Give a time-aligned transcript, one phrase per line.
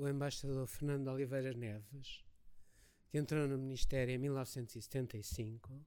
[0.00, 2.24] o embaixador Fernando Oliveira Neves,
[3.10, 5.86] que entrou no Ministério em 1975,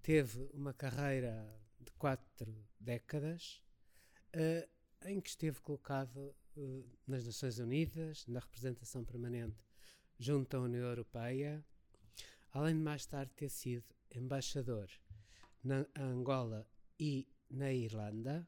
[0.00, 3.60] teve uma carreira de quatro décadas,
[4.36, 9.58] uh, em que esteve colocado uh, nas Nações Unidas, na representação permanente
[10.20, 11.64] junto à União Europeia,
[12.52, 14.88] além de mais tarde ter sido embaixador
[15.64, 16.64] na Angola
[16.96, 18.46] e na Irlanda,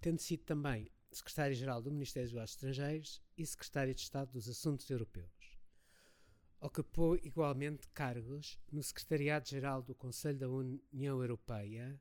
[0.00, 4.88] tendo sido também secretário-geral do Ministério dos Negócios Estrangeiros e secretário de Estado dos Assuntos
[4.88, 5.58] Europeus.
[6.60, 12.00] Ocupou igualmente cargos no Secretariado-Geral do Conselho da União Europeia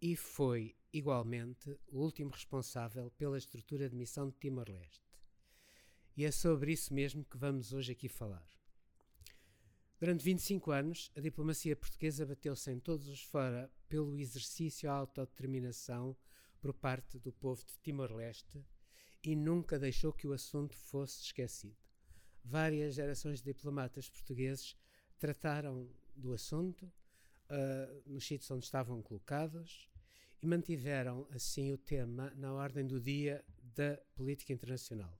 [0.00, 5.08] e foi, igualmente, o último responsável pela estrutura de missão de Timor-Leste.
[6.16, 8.46] E é sobre isso mesmo que vamos hoje aqui falar.
[10.00, 16.16] Durante 25 anos, a diplomacia portuguesa bateu-se em todos os fora pelo exercício à autodeterminação
[16.60, 18.64] por parte do povo de Timor-Leste
[19.24, 21.76] e nunca deixou que o assunto fosse esquecido.
[22.44, 24.76] Várias gerações de diplomatas portugueses
[25.18, 29.88] trataram do assunto uh, nos sítios onde estavam colocados
[30.42, 35.18] e mantiveram assim o tema na ordem do dia da política internacional.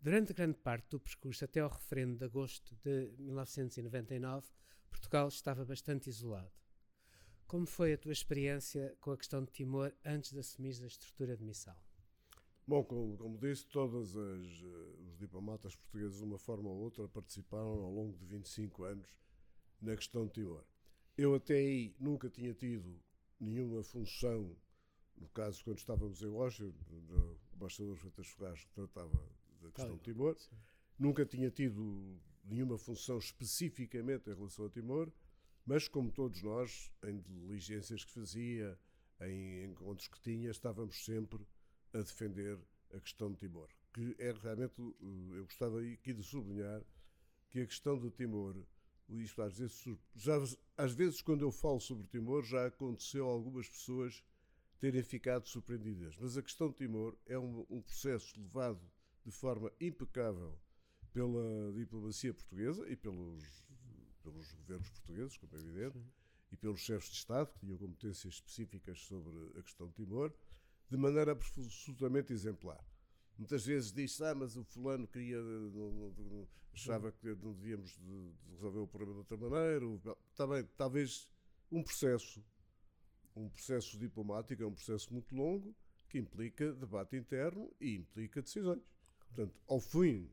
[0.00, 4.46] Durante grande parte do percurso até ao referendo de agosto de 1999,
[4.90, 6.52] Portugal estava bastante isolado.
[7.46, 11.36] Como foi a tua experiência com a questão de Timor antes de assumir a estrutura
[11.36, 11.76] de missão?
[12.66, 14.18] Bom, como, como disse, todos uh,
[15.06, 19.16] os diplomatas portugueses, de uma forma ou outra, participaram ao longo de 25 anos
[19.80, 20.64] na questão de Timor.
[21.16, 23.00] Eu até aí nunca tinha tido
[23.38, 24.56] nenhuma função,
[25.16, 29.16] no caso, quando estávamos em Washington, o embaixador Freitas Ferraz que tratava
[29.60, 30.56] da questão claro, de Timor, sim.
[30.98, 35.12] nunca tinha tido nenhuma função especificamente em relação a Timor,
[35.66, 38.78] mas, como todos nós, em diligências que fazia,
[39.20, 41.44] em encontros que tinha, estávamos sempre
[41.92, 42.58] a defender
[42.94, 43.68] a questão de Timor.
[43.92, 46.82] Que é realmente, eh, eu gostava aqui de sublinhar
[47.50, 48.54] que a questão de Timor,
[49.08, 49.84] isto às vezes,
[50.14, 50.36] já,
[50.76, 54.22] às vezes quando eu falo sobre Timor, já aconteceu algumas pessoas
[54.78, 56.16] terem ficado surpreendidas.
[56.18, 58.80] Mas a questão de Timor é um, um processo levado
[59.24, 60.56] de forma impecável
[61.12, 63.65] pela diplomacia portuguesa e pelos
[64.30, 66.06] pelos governos portugueses, como é evidente, Sim.
[66.52, 70.32] e pelos chefes de Estado, que tinham competências específicas sobre a questão de Timor,
[70.90, 72.82] de maneira absolutamente exemplar.
[73.38, 78.32] Muitas vezes diz-se, ah, mas o fulano queria, não, não, achava que não devíamos de,
[78.32, 79.84] de resolver o problema de outra maneira.
[80.30, 81.28] Está bem, talvez
[81.70, 82.42] um processo,
[83.34, 85.74] um processo diplomático é um processo muito longo
[86.08, 88.82] que implica debate interno e implica decisões.
[89.18, 90.30] Portanto, ao fim,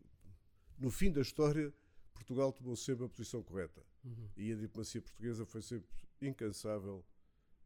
[0.77, 1.73] no fim da história,
[2.13, 3.81] Portugal tomou sempre a posição correta.
[4.03, 4.29] Uhum.
[4.37, 5.89] E a diplomacia portuguesa foi sempre
[6.21, 7.05] incansável,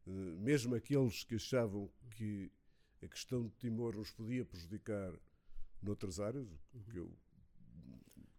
[0.06, 2.50] eh, mesmo aqueles que achavam que
[3.02, 5.12] a questão de Timor nos podia prejudicar
[5.82, 6.82] noutras áreas, uhum.
[6.90, 7.12] que, eu,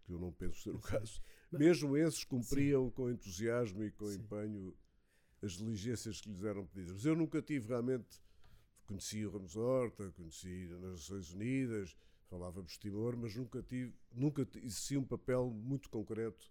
[0.04, 2.90] que eu não penso ser o caso, mesmo esses cumpriam Sim.
[2.92, 4.18] com entusiasmo e com Sim.
[4.18, 4.76] empenho
[5.42, 6.92] as diligências que lhes eram pedidas.
[6.92, 8.20] Mas eu nunca tive realmente.
[8.86, 11.96] Conheci o Ramos Horta, conheci nas Nações Unidas,
[12.30, 16.50] falávamos de Timor, mas nunca tive, nunca exerci um papel muito concreto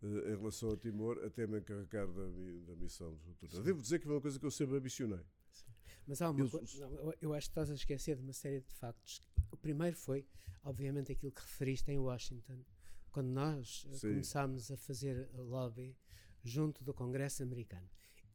[0.00, 2.24] uh, em relação a Timor, até me encarregar da,
[2.66, 3.18] da missão.
[3.64, 5.24] Devo dizer que foi uma coisa que eu sempre ambicionei.
[5.50, 5.66] Sim.
[6.06, 8.72] Mas há uma eu, coisa, eu acho que estás a esquecer de uma série de
[8.72, 9.20] factos.
[9.50, 10.24] O primeiro foi,
[10.62, 12.64] obviamente, aquilo que referiste em Washington,
[13.10, 14.08] quando nós eh, Sim.
[14.08, 15.96] começámos a fazer lobby
[16.42, 17.88] junto do Congresso americano.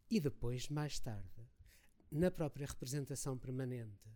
[0.09, 1.47] E depois, mais tarde,
[2.11, 4.07] na própria representação permanente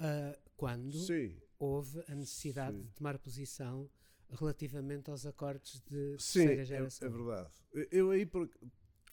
[0.00, 1.36] uh, quando Sim.
[1.58, 2.84] houve a necessidade Sim.
[2.84, 3.90] de tomar posição
[4.30, 7.06] relativamente aos acordos de Sim, terceira geração.
[7.06, 7.50] É, é verdade.
[7.90, 8.50] Eu aí por,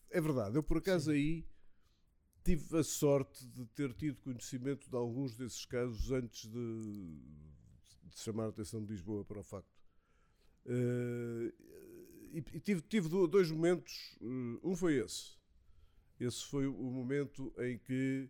[0.09, 0.55] é verdade.
[0.55, 1.17] Eu por acaso Sim.
[1.17, 1.47] aí
[2.43, 6.81] tive a sorte de ter tido conhecimento de alguns desses casos antes de,
[8.03, 9.81] de chamar a atenção de Lisboa para o facto.
[10.65, 11.53] Uh,
[12.31, 14.17] e, e tive, tive, dois momentos.
[14.19, 15.37] Uh, um foi esse.
[16.19, 18.29] Esse foi o momento em que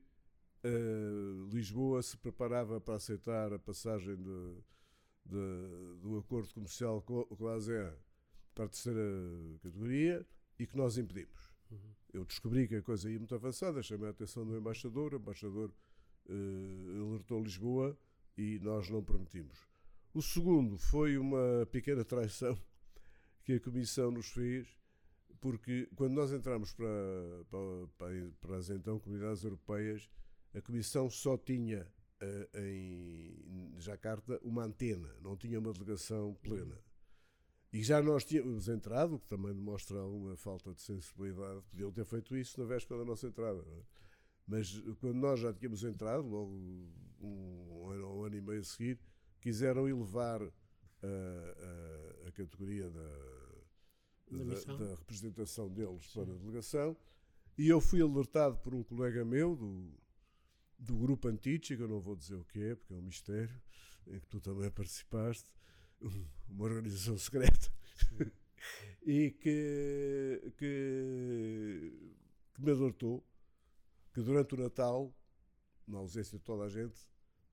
[0.64, 4.58] uh, Lisboa se preparava para aceitar a passagem de,
[5.26, 7.94] de, do acordo comercial com, com a ASEAN
[8.54, 9.02] para a terceira
[9.62, 10.26] categoria
[10.60, 11.52] e que nós impedimos.
[11.72, 11.80] Uhum.
[12.14, 15.72] Eu descobri que a coisa ia muito avançada, chamei a atenção do embaixador, o embaixador
[16.28, 17.98] uh, alertou Lisboa
[18.38, 19.58] e nós não permitimos.
[20.14, 22.58] O segundo foi uma pequena traição
[23.44, 24.68] que a Comissão nos fez,
[25.42, 26.88] porque quando nós entramos para,
[27.50, 30.10] para, para as então comunidades europeias,
[30.54, 31.88] a Comissão só tinha
[32.22, 36.78] uh, em Jacarta uma antena, não tinha uma delegação plena.
[37.72, 42.06] E já nós tínhamos entrado, o que também demonstra alguma falta de sensibilidade, podiam ter
[42.06, 43.60] feito isso na véspera da nossa entrada.
[43.62, 43.82] É?
[44.46, 46.52] Mas quando nós já tínhamos entrado, logo
[47.20, 49.00] um, ano, um ano e meio a seguir,
[49.42, 50.48] quiseram elevar a,
[51.08, 53.10] a, a categoria da,
[54.30, 56.26] da, da, da, representação deles Sim.
[56.26, 56.96] para a delegação.
[57.58, 59.92] E eu fui alertado por um colega meu do,
[60.84, 63.62] do grupo que eu não vou dizer o que é, porque é um mistério,
[64.08, 65.48] em que tu também participaste,
[66.50, 67.72] uma organização secreta,
[69.02, 71.94] e que, que,
[72.54, 73.26] que me alertou
[74.14, 75.14] que durante o Natal,
[75.88, 77.00] na ausência de toda a gente,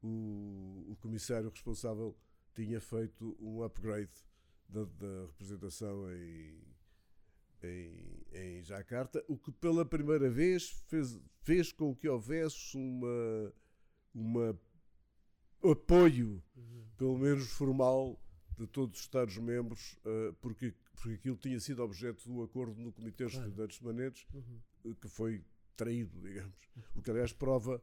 [0.03, 2.17] o, o comissário responsável
[2.55, 4.11] tinha feito um upgrade
[4.69, 6.59] da, da representação em,
[7.63, 13.53] em, em Jacarta, o que pela primeira vez fez, fez com que houvesse uma,
[14.15, 14.61] uma
[15.63, 16.85] apoio, uhum.
[16.97, 18.21] pelo menos formal,
[18.57, 23.25] de todos os Estados-membros, uh, porque, porque aquilo tinha sido objeto do acordo no Comitê
[23.25, 23.49] dos claro.
[23.49, 24.95] Estudantes Permanentes, uhum.
[24.95, 25.43] que foi
[25.77, 26.69] traído, digamos.
[26.95, 27.83] O que, aliás, prova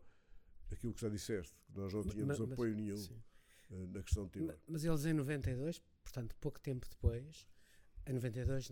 [0.72, 3.04] aquilo que já disseste, que nós não tínhamos mas, apoio nenhum
[3.72, 4.56] uh, na questão de Timor.
[4.68, 7.48] Mas eles em 92, portanto, pouco tempo depois,
[8.06, 8.72] em 92,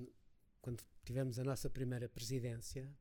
[0.65, 2.91] quando tivemos a nossa primeira presidência,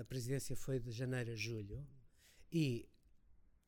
[0.00, 1.86] a, presidência foi de janeiro a julho,
[2.50, 2.90] e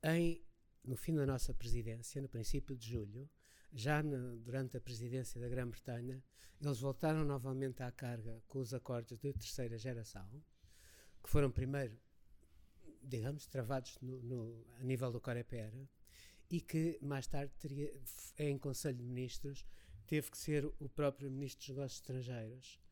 [0.02, 0.44] em,
[0.84, 3.30] no fim da nossa presidência, no princípio de julho,
[3.72, 6.20] já no, durante a presidência da Grã-Bretanha,
[6.60, 10.28] eles voltaram novamente à carga com os acordos de terceira geração,
[11.22, 11.96] que foram primeiro,
[13.04, 15.72] digamos, travados no, no, a nível do Coreper
[16.50, 17.94] e que mais tarde teria,
[18.36, 19.64] em Conselho de Ministros
[20.08, 22.85] teve que ser o próprio Ministro dos Negócios Estrangeiros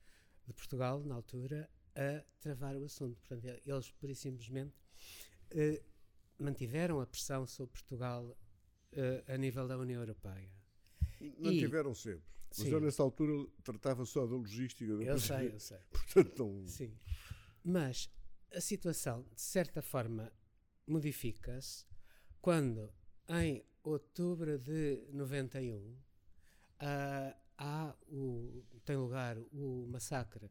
[0.46, 3.17] de Portugal, na altura, a travar o assunto.
[3.20, 4.75] Portanto, eles, por e simplesmente,
[5.50, 5.82] eh,
[6.38, 8.37] mantiveram a pressão sobre Portugal
[8.93, 10.50] eh, a nível da União Europeia.
[11.38, 12.35] Mantiveram e, sempre.
[12.49, 12.70] Mas sim.
[12.73, 14.96] eu, nessa altura, tratava só da logística.
[14.96, 15.79] Da eu sei, eu sei.
[15.91, 16.67] Portanto, não...
[16.69, 16.97] Sim.
[17.64, 18.11] Mas
[18.52, 20.32] a situação, de certa forma,
[20.87, 21.85] modifica-se
[22.40, 22.93] quando,
[23.29, 25.99] em outubro de 91, uh,
[26.79, 30.51] ah, há o, tem lugar o massacre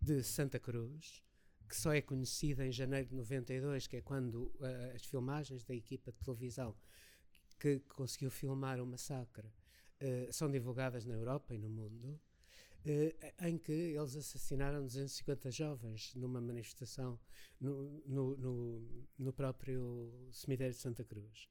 [0.00, 1.22] de Santa Cruz,
[1.68, 5.74] que só é conhecida em janeiro de 92, que é quando uh, as filmagens da
[5.74, 6.76] equipa de televisão
[7.58, 12.20] que conseguiu filmar o massacre uh, são divulgadas na Europa e no mundo.
[12.84, 17.16] Eh, em que eles assassinaram 250 jovens numa manifestação
[17.60, 21.48] no, no, no, no próprio cemitério de Santa Cruz.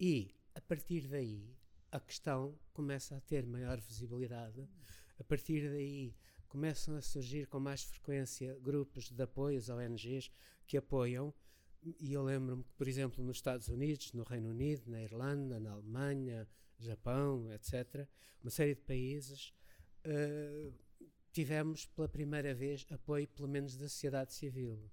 [0.00, 1.56] E, a partir daí,
[1.94, 4.68] a questão começa a ter maior visibilidade.
[5.16, 6.12] A partir daí,
[6.48, 10.28] começam a surgir com mais frequência grupos de apoio, as ONGs,
[10.66, 11.32] que apoiam.
[12.00, 15.70] E eu lembro-me que, por exemplo, nos Estados Unidos, no Reino Unido, na Irlanda, na
[15.70, 16.48] Alemanha,
[16.80, 18.08] Japão, etc.,
[18.42, 19.54] uma série de países
[20.04, 20.74] uh,
[21.30, 24.90] tivemos pela primeira vez apoio, pelo menos da sociedade civil.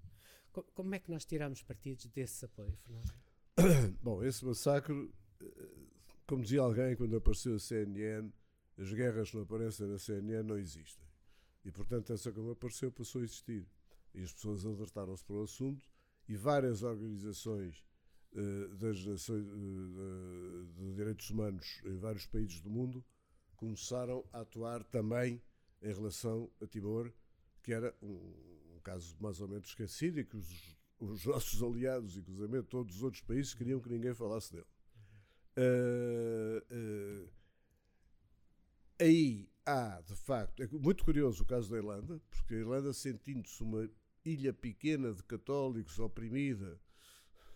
[0.51, 3.11] Co como é que nós tiramos partidos desse apoio, Fernando?
[4.03, 5.11] Bom, esse massacre,
[6.31, 8.31] como dizia alguém quando apareceu a CNN,
[8.77, 11.05] as guerras que não aparecem na CNN não existem.
[11.65, 13.67] E, portanto, essa como apareceu passou a existir.
[14.15, 15.85] E as pessoas alertaram-se para o assunto
[16.29, 17.83] e várias organizações
[18.31, 23.03] uh, das nações, uh, de direitos humanos em vários países do mundo
[23.57, 25.41] começaram a atuar também
[25.81, 27.11] em relação a Timor,
[27.61, 28.15] que era um,
[28.73, 33.03] um caso mais ou menos esquecido e que os, os nossos aliados, inclusive todos os
[33.03, 34.67] outros países, queriam que ninguém falasse dele.
[35.57, 37.29] Uh, uh,
[38.99, 43.61] aí há, de facto, é muito curioso o caso da Irlanda, porque a Irlanda, sentindo-se
[43.63, 43.89] uma
[44.23, 46.79] ilha pequena de católicos oprimida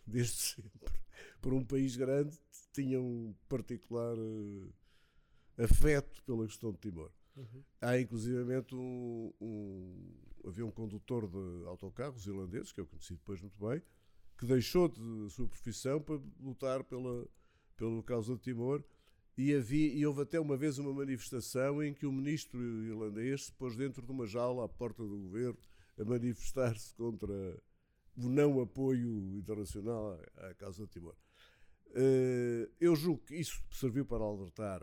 [0.05, 1.05] desde sempre
[1.41, 2.37] por um país grande,
[2.73, 4.73] tinha um particular uh,
[5.57, 7.11] afeto pela questão de Timor.
[7.35, 7.63] Uhum.
[7.81, 10.13] Há inclusivamente um, um,
[10.45, 13.81] havia um condutor de autocarros irlandeses, que eu conheci depois muito bem,
[14.37, 17.27] que deixou de sua profissão para lutar pela,
[17.75, 18.83] pela causa de Timor
[19.37, 23.51] e, havia, e houve até uma vez uma manifestação em que o ministro irlandês se
[23.51, 25.57] pôs dentro de uma jaula à porta do governo
[25.99, 27.33] a manifestar-se contra
[28.17, 31.15] o não apoio internacional à, à causa de Timor.
[31.87, 34.81] Uh, eu julgo que isso serviu para alertar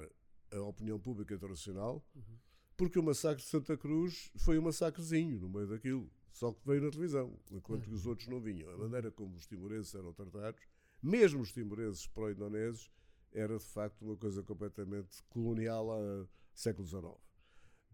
[0.50, 2.38] a opinião pública internacional, uhum.
[2.76, 6.82] porque o massacre de Santa Cruz foi um massacrezinho no meio daquilo, só que veio
[6.82, 8.70] na televisão, enquanto que os outros não vinham.
[8.70, 10.62] A maneira como os timorenses eram tratados,
[11.02, 12.90] mesmo os timorenses pró-indonésios,
[13.32, 17.04] era de facto uma coisa completamente colonial ao século XIX.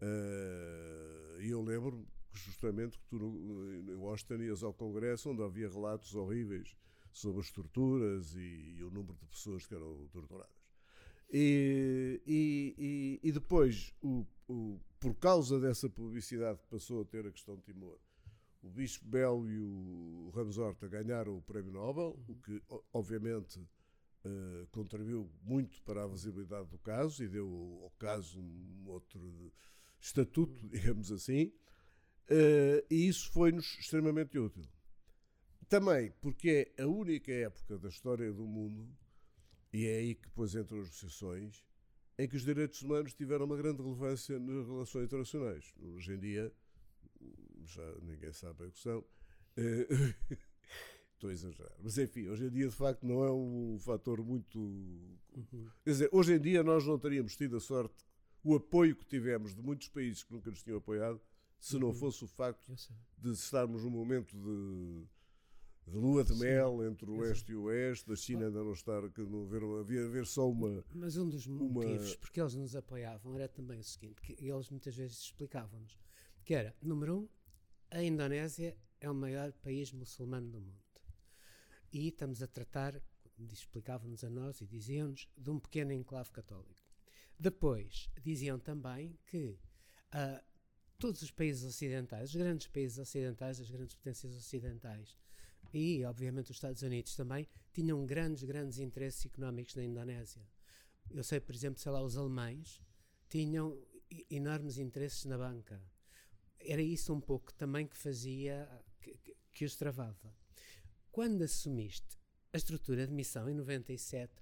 [0.01, 3.17] Uh, e eu lembro justamente que tu
[3.87, 6.77] em Washington ias ao Congresso onde havia relatos horríveis
[7.11, 10.59] sobre as torturas e, e o número de pessoas que eram torturadas.
[11.31, 17.31] E, e, e depois, o, o, por causa dessa publicidade que passou a ter a
[17.31, 17.99] questão de Timor,
[18.61, 22.61] o Bispo Belo e o Ramos Horta ganharam o Prémio Nobel, o que
[22.93, 29.53] obviamente uh, contribuiu muito para a visibilidade do caso e deu ao caso um outro
[29.99, 31.53] estatuto, digamos assim,
[32.29, 34.63] uh, e isso foi-nos extremamente útil.
[35.67, 38.89] Também porque é a única época da história do mundo,
[39.71, 41.63] e é aí que depois entram as negociações,
[42.17, 45.73] em que os direitos humanos tiveram uma grande relevância nas relações internacionais.
[45.79, 46.51] Hoje em dia,
[47.73, 49.03] já ninguém sabe o que são.
[51.13, 51.75] Estou a exagerar.
[51.81, 54.57] Mas enfim, hoje em dia de facto não é um fator muito.
[54.59, 55.69] Uhum.
[55.83, 58.05] Quer dizer, hoje em dia nós não teríamos tido a sorte,
[58.43, 61.19] o apoio que tivemos de muitos países que nunca nos tinham apoiado,
[61.59, 61.81] se uhum.
[61.81, 62.73] não fosse o facto
[63.17, 65.05] de estarmos num momento de
[65.89, 69.09] de lua de mel entre o oeste e o oeste, da China ainda não estar,
[69.09, 70.83] que não haver, havia haver só uma.
[70.93, 72.17] Mas um dos motivos uma...
[72.17, 75.97] porque eles nos apoiavam era também o seguinte, que eles muitas vezes explicavam-nos,
[76.45, 77.29] que era, número um,
[77.91, 80.77] a Indonésia é o maior país muçulmano do mundo.
[81.91, 83.01] E estamos a tratar,
[83.51, 86.87] explicavam-nos a nós e diziam-nos, de um pequeno enclave católico.
[87.39, 89.57] Depois, diziam também que
[90.13, 90.43] uh,
[90.99, 95.17] todos os países ocidentais, os grandes países ocidentais, as grandes potências ocidentais,
[95.73, 100.41] e, obviamente, os Estados Unidos também tinham grandes, grandes interesses económicos na Indonésia.
[101.09, 102.81] Eu sei, por exemplo, sei lá, os alemães
[103.29, 103.81] tinham
[104.29, 105.81] enormes interesses na banca.
[106.59, 108.69] Era isso um pouco também que fazia,
[109.01, 110.35] que, que, que os travava.
[111.11, 112.17] Quando assumiste
[112.53, 114.33] a estrutura de missão em 97,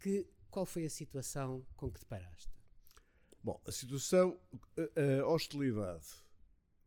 [0.00, 2.52] que, qual foi a situação com que te paraste?
[3.42, 4.38] Bom, a situação,
[5.22, 6.06] a hostilidade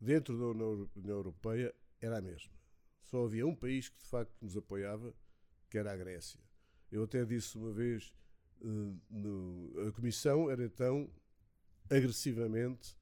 [0.00, 2.62] dentro da União Europeia era a mesma
[3.12, 5.14] só havia um país que de facto nos apoiava,
[5.68, 6.40] que era a Grécia.
[6.90, 8.10] Eu até disse uma vez,
[8.62, 11.10] uh, no, a Comissão era tão
[11.90, 12.96] agressivamente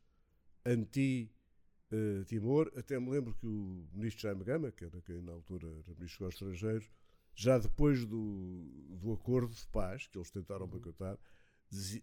[1.93, 5.95] anti-Timor, até me lembro que o ministro Jaime Gama, que era quem na altura era
[5.95, 6.91] ministro dos Estrangeiros,
[7.35, 10.71] já depois do, do acordo de paz, que eles tentaram uhum.
[10.71, 11.19] boicotar,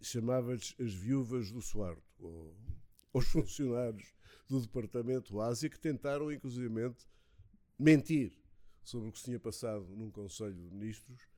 [0.02, 2.56] chamava-lhes as viúvas do Suarto, ou,
[3.12, 4.14] os funcionários
[4.48, 7.06] do Departamento Ásia, que tentaram, inclusivamente,
[7.78, 8.32] mentir
[8.82, 11.28] sobre o que se tinha passado num Conselho de Ministros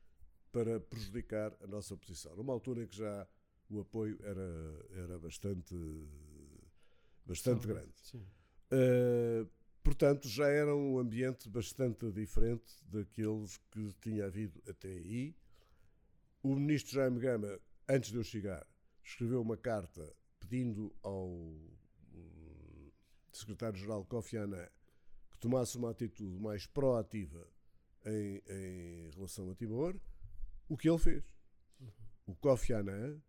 [0.52, 2.35] para prejudicar a nossa posição.
[2.37, 3.26] Numa altura em que já
[3.69, 5.75] o apoio era, era bastante,
[7.25, 7.92] bastante grande.
[8.73, 9.49] Uh,
[9.83, 15.35] portanto, já era um ambiente bastante diferente daqueles que tinha havido até aí.
[16.43, 17.59] O ministro Jaime Gama,
[17.89, 18.67] antes de eu chegar,
[19.05, 22.91] escreveu uma carta pedindo ao hum,
[23.33, 24.69] secretário-geral Kofi Annan
[25.41, 27.47] tomasse uma atitude mais proativa
[28.05, 29.97] em, em relação a Timor,
[30.69, 31.25] o que ele fez.
[31.81, 31.89] Uhum.
[32.27, 33.21] O Kofi Annan,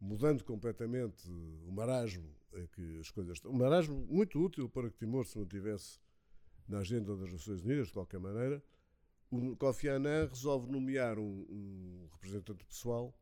[0.00, 4.98] mudando completamente o marasmo em que as coisas estão, um marasmo muito útil para que
[4.98, 6.00] Timor se mantivesse
[6.66, 8.62] na agenda das Nações Unidas, de qualquer maneira,
[9.30, 13.14] o Kofi Annan resolve nomear um, um representante pessoal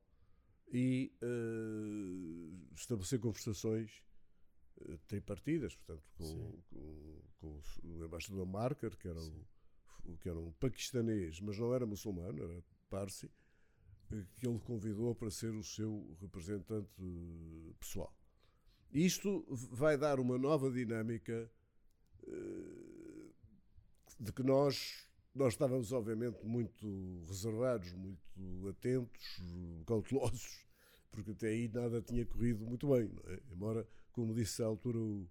[0.73, 4.03] e uh, estabelecer conversações
[4.81, 10.53] uh, tripartidas, portanto, com, com, com o embaixador Marker, que era, o, que era um
[10.53, 13.31] paquistanês, mas não era muçulmano, era parsi,
[14.37, 18.15] que ele convidou para ser o seu representante eh, pessoal.
[18.91, 21.51] Isto vai dar uma nova dinâmica
[22.27, 23.31] eh,
[24.19, 29.41] de que nós nós estávamos obviamente muito reservados, muito atentos,
[29.87, 30.67] cautelosos,
[31.13, 33.11] porque até aí nada tinha corrido muito bem.
[33.27, 33.41] É?
[33.53, 35.29] Embora, como disse à altura o,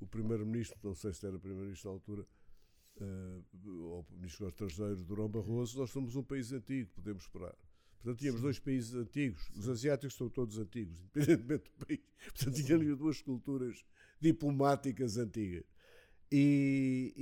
[0.00, 2.26] o primeiro-ministro, não sei se era primeiro-ministro na altura,
[2.96, 3.44] uh,
[3.90, 7.54] ou ministro dos Estrangeiros, Durão Barroso, nós somos um país antigo, podemos esperar.
[8.02, 8.46] Portanto, tínhamos Sim.
[8.46, 9.48] dois países antigos.
[9.54, 12.00] Os asiáticos são todos antigos, independentemente do país.
[12.24, 13.84] Portanto, tínhamos duas culturas
[14.20, 15.64] diplomáticas antigas.
[16.30, 17.14] E,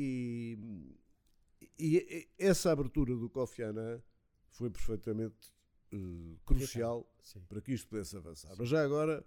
[1.78, 4.00] e, e, essa abertura do Kofi Annan
[4.48, 5.52] foi perfeitamente
[5.92, 7.06] uh, crucial
[7.48, 8.50] para que isto pudesse avançar.
[8.50, 8.56] Sim.
[8.58, 9.22] Mas já agora,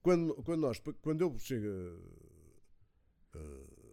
[0.00, 1.66] quando, quando, nós, quando eu chego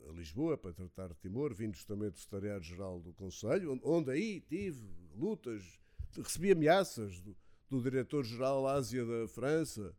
[0.09, 4.87] a Lisboa para tratar de Timor, vindo justamente do Secretariado-Geral do Conselho, onde aí tive
[5.15, 5.79] lutas,
[6.21, 7.35] recebi ameaças do,
[7.69, 9.95] do Diretor-Geral Ásia da França,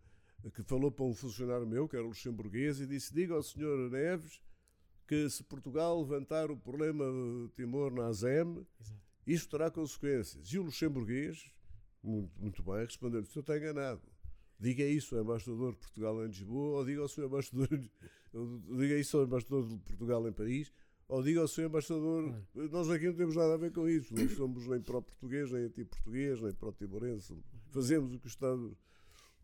[0.55, 3.91] que falou para um funcionário meu, que era luxemburguês, e disse: Diga ao Sr.
[3.91, 4.41] Neves
[5.07, 8.67] que se Portugal levantar o problema de Timor na ASEM,
[9.27, 10.53] isso terá consequências.
[10.53, 11.51] E o luxemburguês,
[12.03, 14.03] muito, muito bem, respondeu-lhe: o senhor está enganado.
[14.59, 17.69] Diga isso ao embaixador de Portugal em Lisboa, ou diga ao seu embaixador,
[18.79, 20.73] diga isso ao embaixador de Portugal em Paris,
[21.09, 22.71] ou diga ao seu embaixador, claro.
[22.71, 26.41] nós aqui não temos nada a ver com isso, não somos nem pró-português, nem anti-português,
[26.41, 27.37] nem pró-timorense,
[27.71, 28.77] fazemos o que, Estado,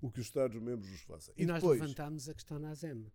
[0.01, 1.35] o que os Estados-membros nos façam.
[1.37, 3.07] E, e nós depois, levantámos a questão na ASEM.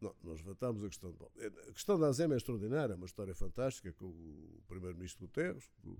[0.00, 1.12] Não, nós levantámos a questão.
[1.12, 1.30] Bom,
[1.68, 5.70] a questão da ASEM é extraordinária, é uma história fantástica com o Primeiro-Ministro Guterres.
[5.80, 5.96] Tu,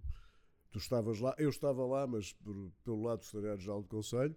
[0.73, 4.37] tu, estavas lá, eu estava lá, mas por, pelo lado do Secretariado-Geral do Conselho.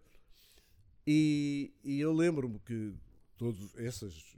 [1.06, 2.94] E, e eu lembro-me que
[3.36, 4.38] todas essas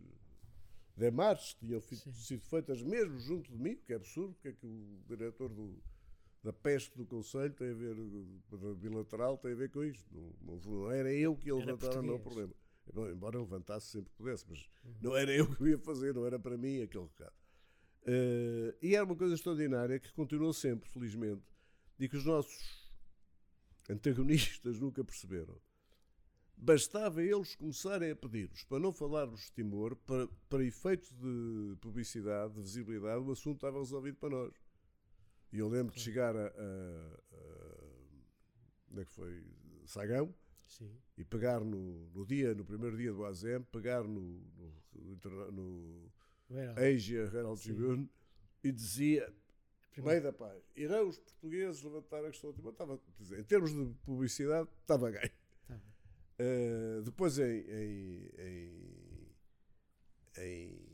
[1.02, 2.14] demarches tinham Sim.
[2.14, 5.82] sido feitas mesmo junto de mim, que é absurdo, porque é que o diretor do,
[6.44, 10.06] da peste do Conselho tem a ver, da bilateral, tem a ver com isto.
[10.14, 12.54] Não, não era eu que ia levantar o problema.
[13.12, 14.94] Embora eu levantasse sempre que pudesse, mas uhum.
[15.02, 17.34] não era eu que ia fazer, não era para mim aquele recado.
[18.04, 21.44] Uh, e era uma coisa extraordinária que continuou sempre, felizmente,
[22.00, 22.92] e que os nossos
[23.90, 25.60] antagonistas nunca perceberam.
[26.64, 32.54] Bastava eles começarem a pedir-nos para não falarmos de Timor, para, para efeitos de publicidade,
[32.54, 34.54] de visibilidade, o assunto estava resolvido para nós.
[35.52, 37.92] E eu lembro de chegar a, a, a,
[38.92, 39.44] Onde é que foi?
[39.86, 40.32] Sagão.
[40.68, 40.96] Sim.
[41.18, 44.22] E pegar no, no dia, no primeiro dia do ASEM, pegar no,
[44.94, 46.12] no, no,
[46.78, 48.08] Asia Herald Tribune
[48.64, 49.34] e dizia
[49.98, 53.02] meio da paz, irão os portugueses levantar a questão de estava,
[53.38, 55.41] em termos de publicidade, estava ganho.
[56.42, 59.32] Uh, depois em, em, em,
[60.38, 60.92] em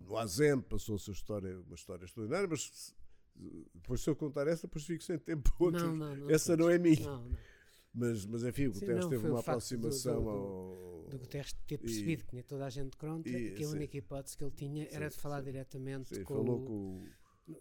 [0.00, 2.92] no ASEM passou-se a história, uma história extraordinária, mas
[3.72, 5.86] depois se eu contar essa, depois fico sem tempo outra.
[5.86, 7.06] Não, não, não essa não é minha.
[7.06, 7.30] Não,
[7.92, 11.06] mas, mas enfim, o Guterres teve uma aproximação do, do, ao.
[11.10, 13.96] Do Guterres ter percebido e, que tinha toda a gente contra e, que a única
[13.96, 17.06] hipótese que ele tinha sim, era de falar sim, diretamente sim, com, falou com,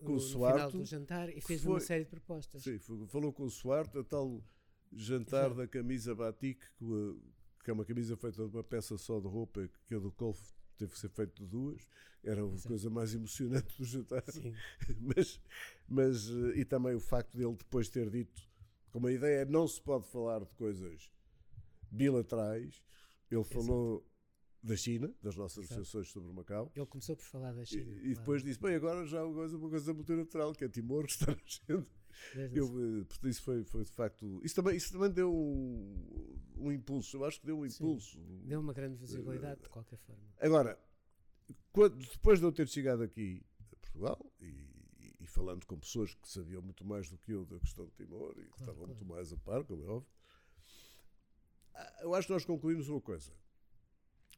[0.03, 0.65] com o Suárez.
[0.65, 2.63] final do jantar e fez foi, uma série de propostas.
[2.63, 4.43] Sim, falou com o Suárez, a tal
[4.91, 5.55] jantar Exato.
[5.55, 6.59] da camisa batik,
[7.63, 10.39] que é uma camisa feita de uma peça só de roupa, que a do Colf
[10.77, 11.87] teve que ser feito de duas,
[12.23, 12.67] era a Exato.
[12.67, 14.23] coisa mais emocionante do jantar.
[14.99, 15.41] mas,
[15.87, 18.49] mas, eh, e também o facto dele depois ter dito
[18.91, 21.11] como a ideia é não se pode falar de coisas
[21.91, 22.81] bilaterais,
[23.29, 24.09] ele falou Exato.
[24.63, 26.71] da China, das nossas reflexões sobre Macau.
[26.75, 27.91] Ele começou por falar da China.
[28.01, 31.05] E, e depois disse: bem, agora já uma coisa, uma coisa multilateral, que é Timor,
[31.05, 31.87] que está nascendo.
[32.53, 34.41] Eu, eh, isso foi, foi de facto.
[34.43, 37.17] Isso também, isso também deu um, um impulso.
[37.17, 38.19] Eu acho que deu um impulso.
[38.19, 40.23] Sim, deu uma grande visibilidade, de qualquer forma.
[40.39, 40.79] Agora,
[41.71, 44.69] quando, depois de eu ter chegado aqui a Portugal e
[45.29, 48.33] falando com pessoas que sabiam muito mais do que eu da questão de Timor e
[48.33, 48.87] claro, que estavam claro.
[48.87, 50.11] muito mais a par, como é óbvio.
[51.73, 53.31] Ah, eu acho que nós concluímos uma coisa.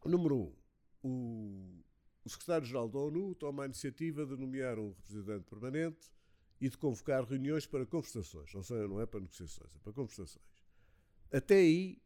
[0.06, 0.56] Número um,
[1.04, 1.84] o,
[2.24, 6.12] o secretário-geral da ONU toma a iniciativa de nomear um representante permanente
[6.62, 8.54] e de convocar reuniões para conversações.
[8.54, 10.46] Não, sei, não é para negociações, é para conversações.
[11.34, 12.00] Até aí,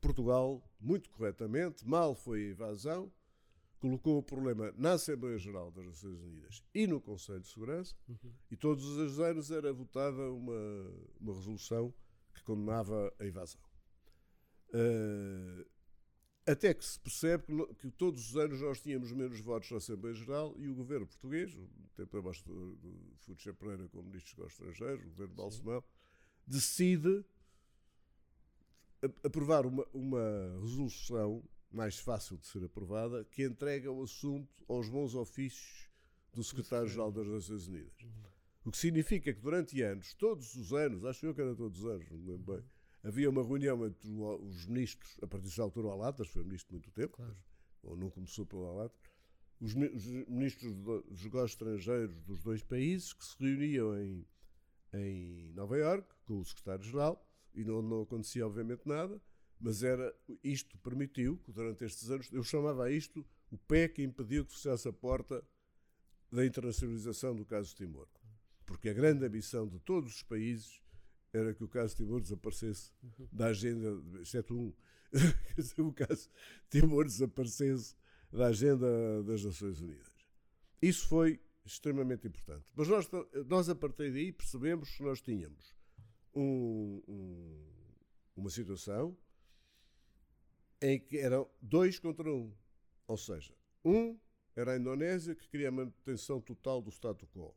[0.00, 3.12] Portugal, muito corretamente, mal foi a invasão,
[3.78, 8.32] colocou o problema na Assembleia Geral das Nações Unidas e no Conselho de Segurança, uhum.
[8.50, 11.92] e todos os anos era votada uma, uma resolução
[12.32, 13.60] que condenava a invasão.
[14.68, 15.64] Uh,
[16.46, 20.14] até que se percebe que, que, todos os anos nós tínhamos menos votos na Assembleia
[20.14, 24.52] Geral e o governo português, o tempo abaixo do, do Futscher Pereira como ministro dos
[24.52, 25.84] Estrangeiros, o governo Balsemão,
[26.46, 27.24] decide
[29.24, 35.14] aprovar uma, uma resolução mais fácil de ser aprovada, que entrega o assunto aos bons
[35.14, 35.88] ofícios
[36.32, 38.06] do secretário-geral das Nações Unidas.
[38.64, 41.86] O que significa que durante anos, todos os anos, acho eu que era todos os
[41.86, 42.64] anos, não me lembro bem,
[43.02, 46.90] havia uma reunião entre os ministros, a partir da altura o Alatas, foi ministro muito
[46.90, 47.36] tempo, claro.
[47.36, 48.98] mas, ou não começou pelo Alatas,
[49.60, 54.26] os, os ministros dos negócios estrangeiros dos dois países que se reuniam em,
[54.92, 59.20] em Nova Iorque com o secretário-geral e não, não acontecia obviamente nada,
[59.58, 64.44] mas era isto permitiu que durante estes anos eu chamava isto o pé que impediu
[64.44, 65.42] que fechasse a porta
[66.30, 68.08] da internacionalização do caso Timor.
[68.66, 70.82] Porque a grande ambição de todos os países
[71.36, 72.92] era que o caso Timor desaparecesse
[73.32, 74.72] da agenda, exceto um,
[75.74, 76.28] que o caso
[76.70, 77.96] Timor desaparecesse
[78.32, 80.12] da agenda das Nações Unidas.
[80.80, 82.64] Isso foi extremamente importante.
[82.74, 83.10] Mas nós,
[83.46, 85.74] nós a partir daí percebemos que nós tínhamos
[86.34, 87.64] um, um,
[88.36, 89.16] uma situação
[90.80, 92.52] em que eram dois contra um.
[93.06, 94.18] Ou seja, um
[94.54, 97.54] era a Indonésia, que queria a manutenção total do status quo.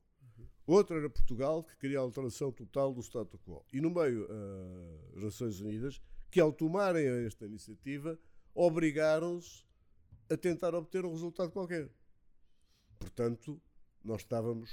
[0.69, 3.65] Outro era Portugal, que queria a alteração total do status quo.
[3.73, 8.19] E no meio, uh, as Nações Unidas, que ao tomarem esta iniciativa,
[8.53, 9.63] obrigaram-se
[10.29, 11.89] a tentar obter um resultado qualquer.
[12.99, 13.60] Portanto,
[14.03, 14.69] nós estávamos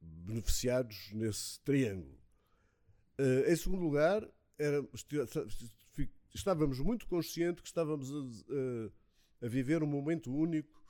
[0.00, 2.18] beneficiados nesse triângulo.
[3.20, 4.26] Uh, em segundo lugar,
[4.58, 4.82] era,
[6.34, 10.82] estávamos muito conscientes que estávamos a, a, viver um momento único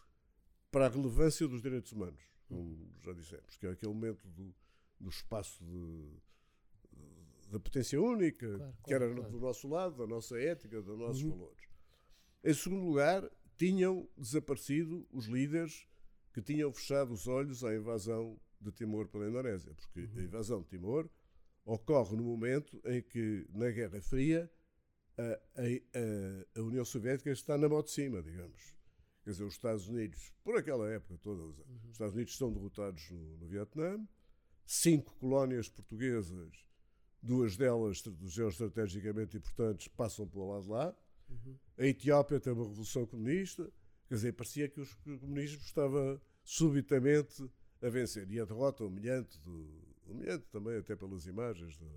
[0.71, 2.23] para a relevância dos direitos humanos,
[2.55, 4.55] como já dissemos, que é aquele momento do,
[5.01, 6.21] do espaço de,
[7.51, 9.31] da potência única, claro, que era claro.
[9.31, 11.31] do nosso lado, da nossa ética, dos nossos uhum.
[11.31, 11.69] valores.
[12.43, 15.87] Em segundo lugar, tinham desaparecido os líderes
[16.33, 20.19] que tinham fechado os olhos à invasão de Timor pela Indonésia, porque uhum.
[20.19, 21.09] a invasão de Timor
[21.65, 24.51] ocorre no momento em que, na Guerra Fria,
[25.17, 28.75] a, a, a, União Soviética está na mão de cima, digamos.
[29.25, 31.91] Quer dizer, os Estados Unidos, por aquela época toda, os uhum.
[31.91, 34.07] Estados Unidos são derrotados no, no Vietnã,
[34.67, 36.53] cinco colónias portuguesas,
[37.23, 40.97] duas delas geoestrategicamente importantes, passam para o lado de lá.
[41.31, 41.59] Uhum.
[41.79, 43.73] A Etiópia tem uma revolução comunista,
[44.09, 48.31] quer dizer, parecia que o comunismo estava subitamente a vencer.
[48.31, 49.67] E a derrota humilhante, do,
[50.07, 51.91] humilhante também até pelas imagens do,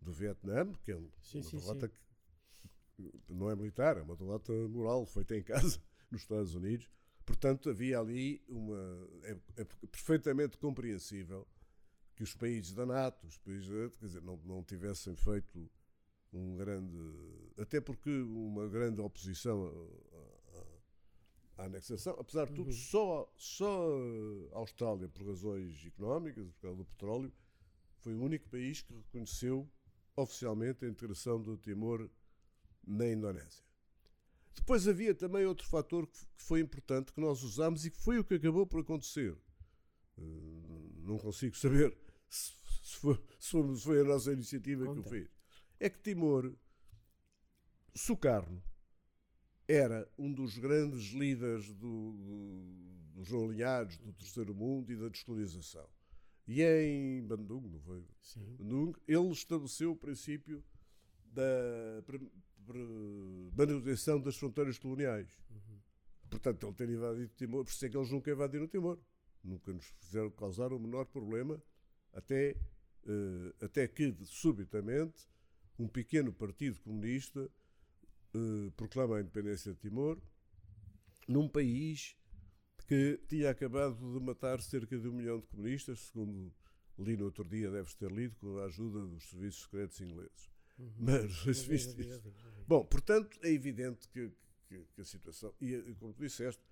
[0.00, 3.20] do Vietnã, que é uma sim, derrota sim, sim.
[3.26, 6.88] que não é militar, é uma derrota moral feita em casa nos Estados Unidos.
[7.24, 9.08] Portanto, havia ali uma.
[9.22, 11.46] É, é perfeitamente compreensível
[12.16, 13.68] que os países da NATO, os países,
[13.98, 15.70] quer dizer, não, não tivessem feito
[16.32, 16.96] um grande.
[17.58, 19.72] Até porque uma grande oposição
[21.56, 22.72] à, anexação, apesar de tudo, uhum.
[22.72, 23.98] só, só
[24.52, 27.32] a Austrália, por razões económicas, por causa do petróleo,
[27.98, 29.68] foi o único país que reconheceu
[30.16, 32.08] oficialmente a integração do Timor
[32.86, 33.67] na Indonésia.
[34.54, 38.24] Depois havia também outro fator que foi importante que nós usámos e que foi o
[38.24, 39.36] que acabou por acontecer.
[40.18, 40.22] Eh,
[41.04, 41.96] não consigo saber
[42.28, 42.52] se,
[42.96, 45.00] foi, se foi a nossa iniciativa Conta.
[45.00, 45.28] que o fez.
[45.80, 46.52] É que Timor,
[47.94, 48.62] Sukarno,
[49.66, 55.08] era um dos grandes líderes do, do, dos não alinhados do terceiro mundo e da
[55.08, 55.86] descolonização.
[56.46, 58.02] E em Bandung, não foi?
[58.22, 58.56] Sim.
[58.58, 60.64] Bandung, ele estabeleceu o princípio
[61.26, 62.02] da
[63.56, 65.28] manutenção das fronteiras coloniais.
[65.50, 65.78] Uhum.
[66.30, 68.98] Portanto, ele ter invadido Timor, por isso é que eles nunca invadiram Timor.
[69.42, 71.62] Nunca nos fizeram causar o menor problema
[72.12, 72.56] até,
[73.04, 75.28] uh, até que, subitamente,
[75.78, 77.50] um pequeno partido comunista
[78.34, 80.20] uh, proclama a independência de Timor,
[81.26, 82.16] num país
[82.86, 86.52] que tinha acabado de matar cerca de um milhão de comunistas, segundo
[86.98, 90.50] li no outro dia, deves ter lido, com a ajuda dos serviços secretos ingleses.
[90.78, 90.92] Uhum.
[90.98, 91.46] Mas,
[92.68, 94.30] Bom, portanto, é evidente que,
[94.68, 96.62] que, que, a situação, e como tu disseste,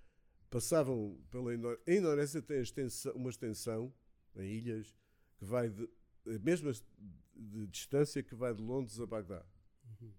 [0.50, 1.82] passavam pela Indonésia.
[1.88, 3.90] A Indonésia tem extensão, uma extensão
[4.36, 4.94] em ilhas
[5.38, 5.88] que vai de,
[6.26, 6.70] a mesma
[7.34, 9.42] de distância que vai de Londres a Bagdá.
[10.02, 10.12] Uhum.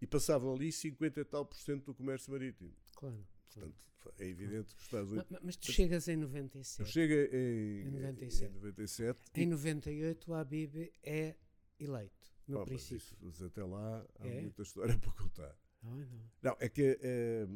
[0.00, 2.74] E passavam ali 50 e tal por cento do comércio marítimo.
[2.96, 3.24] Claro.
[3.48, 3.76] Portanto,
[4.18, 5.38] é evidente que os Estados Unidos.
[5.40, 6.90] Mas, tu chegas em 97.
[6.90, 8.50] Chega em, em, 97.
[8.50, 9.20] Em 97.
[9.36, 11.36] Em 98 o Habib é
[11.78, 13.16] eleito, no oh, princípio.
[13.20, 14.40] Mas, até lá há é?
[14.42, 15.56] muita história para contar.
[15.82, 16.30] Não, não.
[16.42, 17.46] não é que, é,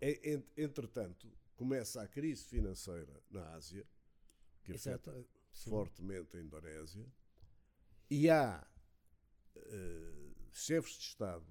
[0.00, 3.86] é, entretanto, começa a crise financeira na Ásia,
[4.62, 5.10] que Exato.
[5.10, 7.06] afeta fortemente a Indonésia,
[8.10, 8.66] e há
[9.56, 11.46] uh, chefes de Estado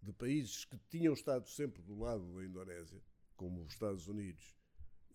[0.00, 3.02] de países que tinham estado sempre do lado da Indonésia,
[3.36, 4.56] como os Estados Unidos,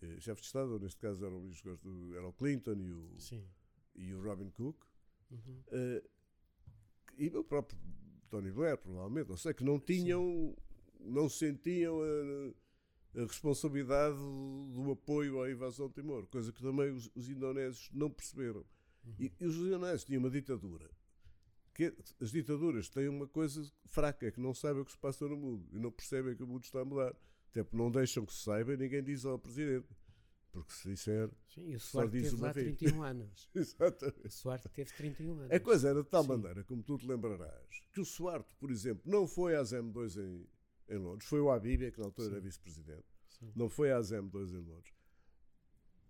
[0.02, 1.50] uh, chefes de Estado, neste caso eram,
[2.14, 3.16] era o Clinton e o,
[3.94, 4.84] e o Robin Cook,
[5.30, 5.62] uhum.
[5.68, 6.13] uh,
[7.18, 7.78] e o próprio
[8.28, 10.54] Tony Blair, provavelmente, não sei, que não tinham,
[10.98, 11.10] Sim.
[11.10, 12.00] não sentiam
[13.16, 18.10] a responsabilidade do apoio à invasão de Timor, coisa que também os, os indonésios não
[18.10, 18.64] perceberam.
[19.04, 19.14] Uhum.
[19.18, 20.90] E, e, os indonésios tinham uma ditadura.
[21.72, 25.26] Que as ditaduras têm uma coisa fraca, é que não sabem o que se passa
[25.26, 27.14] no mundo e não percebem que o mundo está a mudar.
[27.50, 29.86] Até porque não deixam que se saiba ninguém diz ao presidente.
[30.54, 31.28] Porque se disser.
[31.52, 32.76] Sim, e o Suarte teve lá vez.
[32.76, 33.50] 31 anos.
[33.54, 34.26] Exatamente.
[34.26, 35.50] O Suarte teve 31 anos.
[35.50, 36.28] A coisa era de tal Sim.
[36.28, 40.46] maneira, como tu te lembrarás, que o Suarte, por exemplo, não foi às M2 em,
[40.88, 42.34] em Londres, foi o Abíbia, que na altura Sim.
[42.34, 43.04] era vice-presidente,
[43.54, 44.92] não foi à ZEM2 em Londres,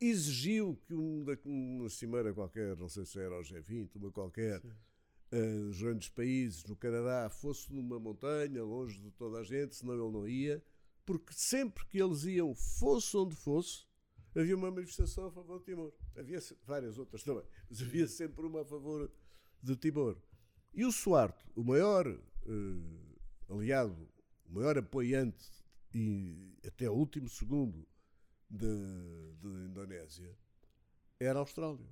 [0.00, 5.66] exigiu que um, uma cimeira qualquer, não sei se era o G20, uma qualquer, uh,
[5.66, 10.12] dos grandes países no Canadá, fosse numa montanha, longe de toda a gente, senão ele
[10.12, 10.62] não ia,
[11.04, 13.86] porque sempre que eles iam, fosse onde fosse,
[14.34, 15.92] havia uma manifestação a favor de Timor.
[16.16, 19.10] Havia várias outras também, mas havia sempre uma a favor
[19.62, 20.16] de Timor.
[20.72, 24.08] E o Suarte, o maior uh, aliado,
[24.46, 25.52] o maior apoiante
[25.94, 27.86] e até o último segundo
[28.50, 30.36] da Indonésia
[31.18, 31.88] era a Austrália.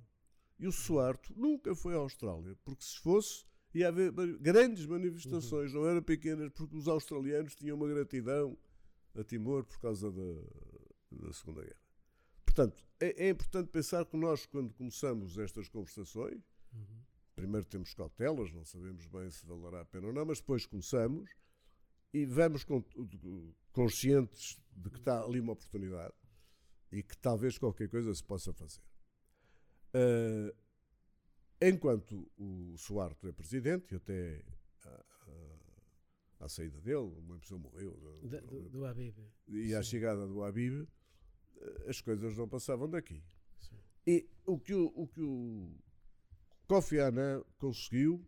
[0.59, 5.81] E o Suarto nunca foi à Austrália, porque se fosse, ia haver grandes manifestações, uhum.
[5.81, 8.57] não eram pequenas, porque os australianos tinham uma gratidão
[9.15, 10.41] a Timor por causa da,
[11.11, 11.82] da Segunda Guerra.
[12.53, 16.39] Portanto, é, é, importante pensar que nós, quando começamos estas conversações,
[16.71, 17.01] uhum.
[17.35, 21.31] primeiro temos cautelas, não sabemos bem se valerá a pena ou não, mas depois começamos
[22.13, 22.63] e vamos
[23.71, 26.13] conscientes de que está ali uma oportunidade
[26.91, 28.83] e que talvez qualquer coisa se possa fazer.
[29.95, 30.55] Uh,
[31.59, 34.45] enquanto o Suarto é presidente, e até
[34.85, 37.99] à, à, saída dele, uma pessoa morreu.
[38.21, 39.17] Da, do, do Habib.
[39.47, 40.87] E à chegada do Habib,
[41.87, 43.23] as coisas não passavam daqui.
[43.59, 43.75] Sim.
[44.05, 45.69] E o que o, o que o
[46.67, 48.25] Kofi Annan conseguiu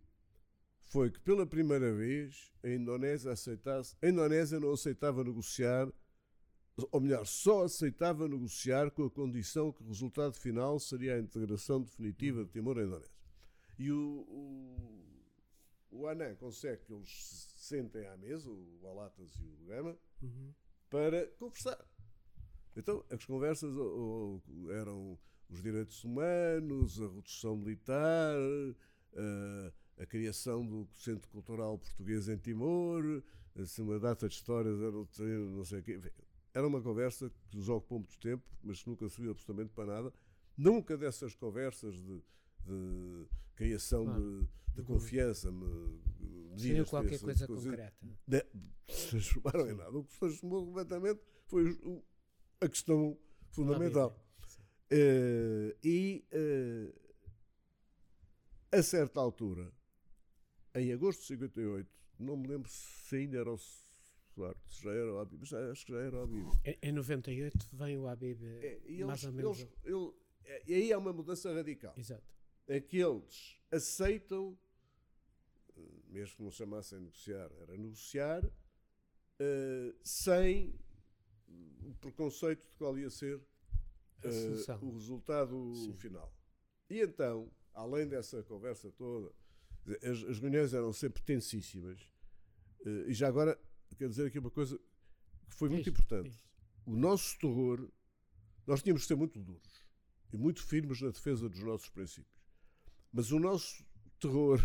[0.81, 5.91] foi que pela primeira vez a Indonésia aceitasse, a Indonésia não aceitava negociar,
[6.91, 11.81] ou melhor, só aceitava negociar com a condição que o resultado final seria a integração
[11.81, 13.15] definitiva de Timor à Indonésia.
[13.77, 15.25] E o, o,
[15.91, 20.53] o Annan consegue que eles se sentem à mesa, o Alatas e o Gama, uhum.
[20.89, 21.83] para conversar.
[22.75, 25.17] Então, as conversas ou, ou, eram
[25.49, 28.35] os direitos humanos, a redução militar,
[29.13, 33.23] uh, a criação do Centro Cultural Português em Timor,
[33.55, 36.01] assim, uma data de histórias, não sei o quê.
[36.53, 40.13] Era uma conversa que nos ocupou muito tempo, mas que nunca serviu absolutamente para nada.
[40.57, 42.23] Nunca dessas conversas de,
[42.65, 44.21] de criação claro.
[44.21, 47.93] de, de confiança, medidas qualquer coisa concreta.
[48.27, 48.45] De,
[48.87, 49.97] se transformaram em nada.
[49.97, 52.03] O que se transformou completamente foi o,
[52.61, 53.17] a questão
[53.51, 54.19] fundamental.
[54.91, 56.93] Uh, e uh,
[58.71, 59.71] a certa altura,
[60.75, 61.89] em agosto de 58,
[62.19, 65.85] não me lembro se ainda era o Soares, se já era o Habib, mas acho
[65.85, 66.47] que já era o Habib.
[66.81, 69.59] Em, 98 vem o Habib, é, mais eles, ou menos.
[69.59, 70.13] Eles, ele,
[70.45, 71.93] é, e aí há uma mudança radical.
[71.97, 72.23] Exato.
[72.67, 74.57] É que eles aceitam,
[76.07, 80.77] mesmo que não chamassem negociar, era negociar uh, sem
[81.47, 85.93] o preconceito de qual ia ser uh, o resultado Sim.
[85.93, 86.33] final.
[86.89, 89.31] E então, além dessa conversa toda,
[90.03, 91.99] as, as reuniões eram sempre tensíssimas.
[92.81, 93.59] Uh, e já agora,
[93.97, 94.77] quero dizer aqui uma coisa
[95.47, 96.37] que foi muito importante.
[96.85, 97.89] O nosso terror,
[98.65, 99.85] nós tínhamos de ser muito duros
[100.31, 102.35] e muito firmes na defesa dos nossos princípios.
[103.11, 103.85] Mas o nosso
[104.19, 104.59] terror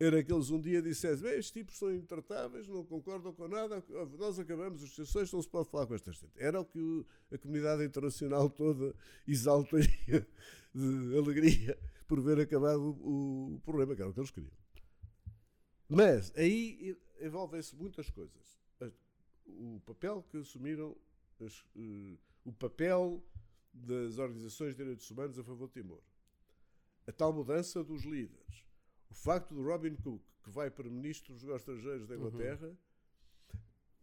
[0.00, 3.82] era que eles um dia dissessem: bem, estes tipos são intratáveis, não concordam com nada,
[4.16, 6.32] nós acabamos as sessões, não se pode falar com esta gente.
[6.36, 8.94] Era o que o, a comunidade internacional toda
[9.26, 10.26] exaltaria
[10.72, 14.52] de alegria por ver acabado o, o problema, que era o que eles queriam.
[15.88, 18.58] Mas aí envolvem-se muitas coisas.
[19.46, 20.94] O papel que assumiram,
[21.40, 23.24] as, uh, o papel
[23.72, 26.02] das organizações de direitos humanos a favor de Timor,
[27.06, 28.67] a tal mudança dos líderes
[29.10, 32.16] o facto de Robin Cook, que vai para ministro dos negócios estrangeiros da.
[32.16, 32.76] Inglaterra,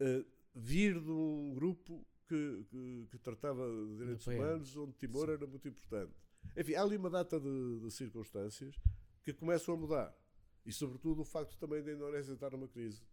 [0.02, 0.20] uhum.
[0.20, 5.34] uh, vir de um grupo que, que, que tratava de direitos humanos, onde Timor Sim.
[5.34, 6.14] era muito importante.
[6.56, 8.80] Enfim, há ali uma data de, de, circunstâncias
[9.24, 10.16] que começam a mudar.
[10.66, 13.04] E, sobretudo, o facto também da Indonésia estar numa crise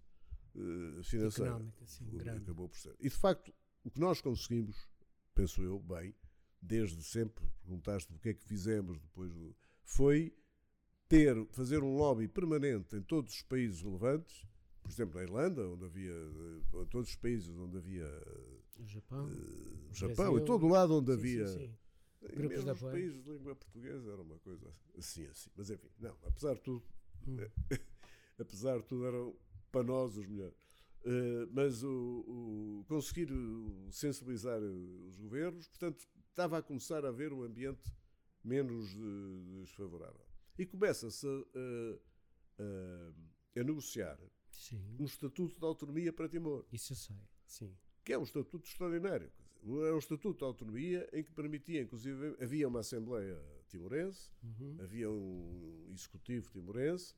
[0.54, 1.50] uh, financeira.
[1.50, 2.42] Económica, sim, grande.
[2.42, 2.94] Acabou por ser.
[2.98, 3.52] E, de facto,
[3.84, 4.88] o que nós conseguimos,
[5.34, 6.14] penso eu, bem,
[6.60, 9.54] desde sempre, perguntaste o que é que fizemos depois do.
[9.82, 10.34] foi
[11.12, 14.46] ter, fazer um lobby permanente em todos os países relevantes,
[14.82, 18.08] por exemplo, na Irlanda, onde havia, em todos os países onde havia.
[18.78, 19.26] O Japão.
[19.26, 21.46] Uh, Japão, em todo o lado onde sim, havia.
[21.48, 22.34] Sim, sim.
[22.34, 25.50] Grupos de países de língua portuguesa era uma coisa assim, assim.
[25.54, 26.82] Mas enfim, não, apesar de tudo,
[27.28, 27.36] hum.
[28.40, 29.36] apesar de tudo, eram
[29.70, 30.56] para nós os melhores.
[31.04, 33.28] Uh, mas o, o, conseguir
[33.90, 37.92] sensibilizar os governos, portanto, estava a começar a haver um ambiente
[38.42, 38.96] menos
[39.60, 40.31] desfavorável.
[40.58, 44.18] E começa-se a, a, a, negociar
[44.50, 44.96] sim.
[44.98, 46.64] um estatuto de autonomia para Timor.
[46.72, 47.76] Isso eu sei, sim.
[48.04, 49.32] Que é um estatuto extraordinário.
[49.64, 54.76] É um estatuto de autonomia em que permitia, inclusive, havia uma Assembleia timorense, uhum.
[54.80, 57.14] havia um executivo timorense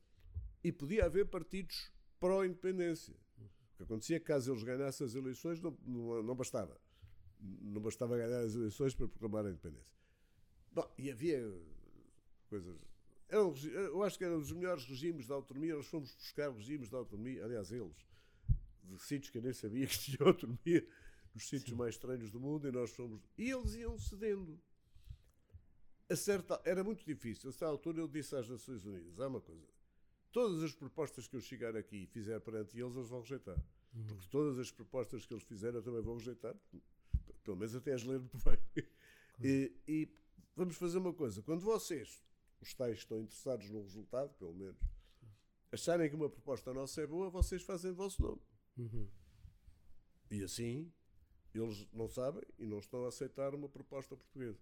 [0.63, 3.17] e podia haver partidos pró-independência.
[3.39, 6.81] O que acontecia é que, caso eles ganhassem as eleições, não, não, não, bastava.
[7.41, 9.99] Não bastava ganhar as eleições para proclamar a independência.
[10.71, 11.43] Bom, e havia
[12.49, 12.77] coisas
[13.29, 15.75] eram, eu acho que eram os melhores regimes de autonomia.
[15.75, 17.97] Nós fomos buscar regimes de autonomia, aliás, eles,
[18.83, 20.87] de sítios que eu nem sabia que tinham autonomia,
[21.35, 21.77] nos sítios Sim.
[21.77, 23.21] mais estranhos do mundo, e nós fomos.
[23.37, 24.61] E eles iam cedendo.
[26.09, 27.49] A certa, era muito difícil.
[27.49, 29.67] A certa altura eu disse às Nações Unidas: há uma coisa.
[30.31, 33.57] Todas as propostas que eu chegar aqui e fizer perante eles, eles vão rejeitar.
[33.95, 34.07] Uhum.
[34.07, 36.55] Porque todas as propostas que eles fizerem eu também vou rejeitar.
[37.43, 38.59] Pelo menos até as ler muito bem.
[39.39, 39.47] Uhum.
[39.47, 40.09] E, e
[40.55, 41.43] vamos fazer uma coisa.
[41.43, 42.23] Quando vocês
[42.65, 44.79] os tais estão interessados no resultado, pelo menos,
[45.71, 48.41] acharem que uma proposta nossa é boa, vocês fazem o vosso nome.
[48.77, 49.09] Uhum.
[50.31, 50.93] E assim,
[51.55, 54.59] eles não sabem e não estão a aceitar uma proposta portuguesa.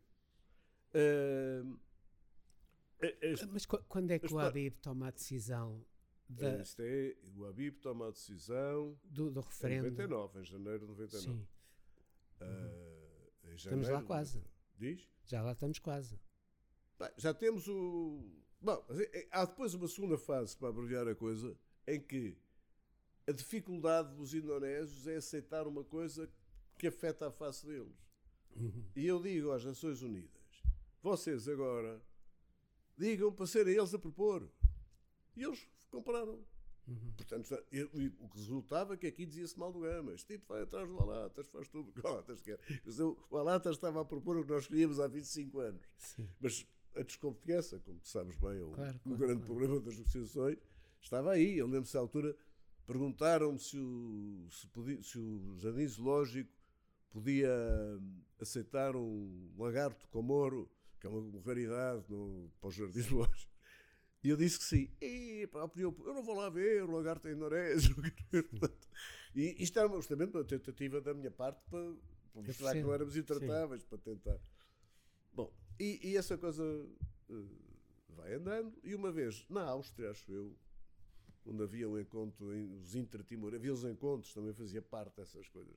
[0.95, 1.79] Uh,
[3.21, 5.85] Este, Mas qu- quando é que Este o Habib toma a decisão
[6.29, 9.91] da- Isto é, o Habib toma a decisão do, do em referendo?
[9.91, 11.33] 99, em janeiro de 99.
[11.41, 11.47] Sim,
[12.41, 12.45] Ah,
[13.45, 14.39] em Estamos lá janeiro quase.
[14.39, 14.53] 99.
[14.79, 15.11] Diz?
[15.25, 16.17] já lá estamos quase.
[16.99, 18.23] Bem, já temos o.
[18.61, 22.37] Bom, é- é- há depois uma segunda fase, para abreviar a coisa, em que
[23.27, 26.31] a dificuldade dos indonésios é aceitar uma coisa
[26.79, 27.97] que afeta a face deles.
[28.55, 28.85] Uhum.
[28.95, 30.63] E eu digo às Nações Unidas:
[31.03, 32.01] vocês agora
[32.97, 34.49] digam para serem eles a propor.
[35.35, 36.39] E eles compraram.
[36.87, 37.13] Uhum.
[37.17, 37.55] Portanto,
[38.19, 40.13] o que resultava é que aqui dizia-se mal do Gama.
[40.13, 42.59] Este tipo vai atrás do Alatas, faz tudo o que o Alatas quer.
[43.31, 45.83] O Alatas estava a propor o que nós queríamos há 25 anos.
[45.97, 46.29] Sim.
[46.41, 49.47] Mas a desconfiança, como sabes bem, é o, Claro, o claro, grande claro.
[49.47, 50.59] problema das negociações,
[51.01, 51.59] estava aí.
[51.59, 52.37] Eu lembro-se à altura,
[52.87, 56.51] perguntaram-me se o, se, podia, se o Jardim Zoológico
[57.11, 57.51] podia
[58.01, 63.53] hum, aceitar um lagarto comoro, que é uma raridade no, para o Jardim Zoológico.
[64.25, 64.89] E eu disse que sim.
[65.01, 67.35] E, pá, eu, eu não vou lá ver, o lagarto é
[68.51, 68.89] portanto.
[69.35, 71.93] E isto era justamente uma tentativa da minha parte para,
[72.33, 73.21] para mostrar que não éramos sim.
[73.21, 74.39] intratáveis, para tentar.
[75.83, 76.63] E, e essa coisa
[77.29, 77.45] eh,
[78.11, 78.73] vai andando.
[78.85, 80.57] E uma vez, na Áustria, acho eu,
[81.45, 82.47] onde havia um encontro,
[82.81, 85.75] os intratimorenses, havia os encontros, também fazia parte dessas coisas.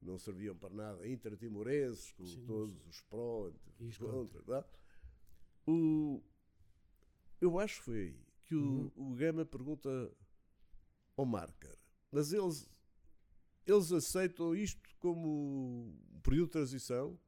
[0.00, 1.06] Não serviam para nada.
[1.06, 4.42] Intratimorenses, com Sim, todos os pró, E os os contra.
[4.42, 4.66] tá?
[5.66, 6.22] O,
[7.38, 10.10] eu acho que foi aí que o, o Gama pergunta
[11.14, 11.76] ao Marker,
[12.10, 12.66] mas eles,
[13.66, 17.18] eles aceitam isto como um período de transição?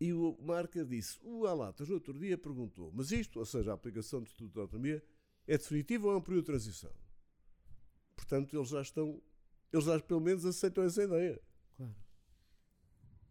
[0.00, 3.74] E o Marker disse: o Alatas, no outro dia, perguntou, mas isto, ou seja, a
[3.74, 5.04] aplicação do Estatuto de Autonomia,
[5.46, 6.92] é definitivo ou é um período de transição?
[8.16, 9.22] Portanto, eles já estão,
[9.72, 11.40] eles já pelo menos aceitam essa ideia.
[11.76, 11.94] Claro.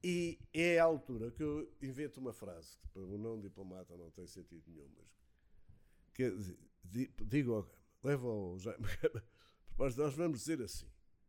[0.04, 4.12] E é a altura que eu invento uma frase, que para um não diplomata não
[4.12, 5.08] tem sentido nenhum, mas
[6.14, 6.32] que
[7.26, 9.24] digo ao Gama, levo ao Jaime Gama,
[9.98, 10.88] nós vamos dizer assim: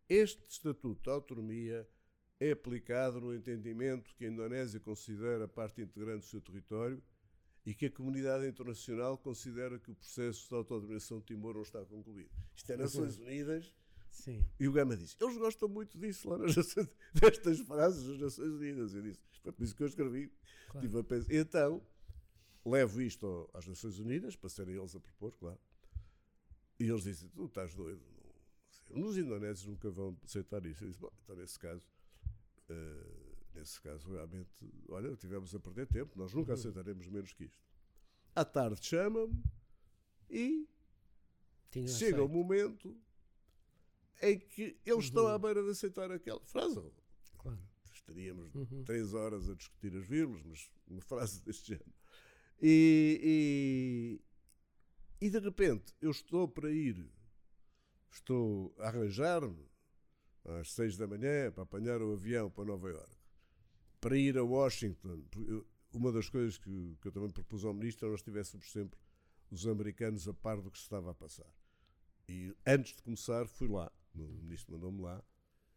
[0.09, 1.89] este Estatuto de Autonomia
[2.41, 7.03] é aplicado no entendimento que a Indonésia considera parte integrante do seu território
[7.67, 11.85] e que a comunidade internacional considera que o processo de autodeterminação de Timor não está
[11.85, 12.31] concluído.
[12.57, 13.75] Isto é Nações Unidas
[14.11, 14.49] Sim.
[14.59, 18.53] e o Gama disse: Eles gostam muito disso lá nas Nações, destas frases das Nações
[18.53, 18.95] Unidas.
[18.95, 20.33] Eu disse: Foi por isso que eu escrevi.
[20.69, 20.87] Claro.
[20.87, 21.35] Estive a pensar.
[21.35, 21.87] Então,
[22.65, 25.61] levo isto às Nações Unidas, para serem eles a propor, claro.
[26.79, 28.01] E eles dizem: Tu estás doido.
[28.91, 30.85] Não, os indonésios nunca vão aceitar isso.
[30.85, 31.85] Eu disse: Bom, então nesse caso.
[32.71, 37.61] Eh, nesse caso, realmente, olha, tivemos a perder tempo, nós nunca aceitaremos menos que isto.
[38.35, 39.43] À tarde chama-me
[40.31, 40.69] e
[41.71, 42.33] Tinha chega o aceito.
[42.33, 42.97] momento
[44.23, 46.81] em que eles estão à beira de aceitar aquela frase.
[47.39, 47.59] Claro.
[47.93, 48.85] Estaríamos Uhum.
[48.85, 51.93] três horas a discutir as vírgulas, mas uma frase deste género.
[52.63, 54.21] E,
[55.21, 57.11] e, e de repente eu estou para ir,
[58.11, 59.65] estou a arranjar-me
[60.45, 63.17] às seis da manhã para apanhar o avião para Nova Iorque,
[64.01, 65.23] para ir a Washington.
[65.93, 68.99] Uma das coisas que, que eu também propus ao ministro é que nós tivéssemos sempre
[69.51, 71.53] os americanos a par do que se estava a passar.
[72.29, 73.91] E antes de começar, fui lá.
[74.15, 75.23] O ministro mandou-me lá.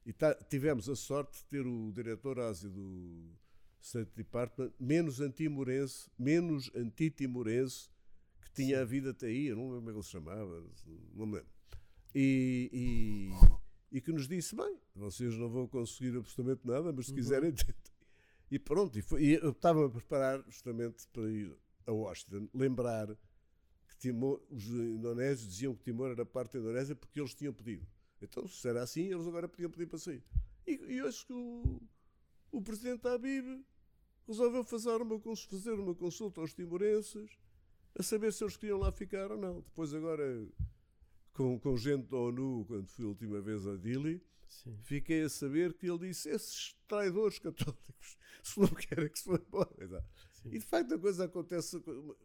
[0.06, 0.14] E
[0.50, 3.32] tivemos a sorte de ter o diretor Ásia do
[3.82, 7.90] State Department menos antimorense, menos antitimorense
[8.42, 9.48] que tinha havido até aí.
[9.48, 10.64] Eu não lembro como é que ele se chamava,
[11.16, 11.50] não me lembro.
[12.14, 13.32] E,
[13.94, 17.94] e, que nos disse: bem, vocês não vão conseguir absolutamente nada, mas se quiserem, tentem.
[18.52, 23.08] E pronto, e, foi- e eu estava a preparar justamente para ir a Washington, lembrar
[23.88, 27.86] que Timor, os indonésios diziam que Timor era parte da Indonésia porque eles tinham pedido.
[28.22, 30.24] Então, se era assim, eles agora podiam pedir para sair.
[30.66, 31.82] E, e acho que o,
[32.52, 33.64] o presidente Habib
[34.28, 37.38] resolveu fazer uma, fazer uma consulta aos timorenses
[37.98, 39.60] a saber se eles queriam lá ficar ou não.
[39.62, 40.48] Depois, agora,
[41.34, 44.78] com, com gente da ONU, quando fui a última vez a Dili, Sim.
[44.84, 49.40] fiquei a saber que ele disse: esses traidores católicos, se não querem que se vão
[49.48, 50.06] embora.
[50.32, 50.50] Sim.
[50.50, 51.78] E de facto a coisa acontece,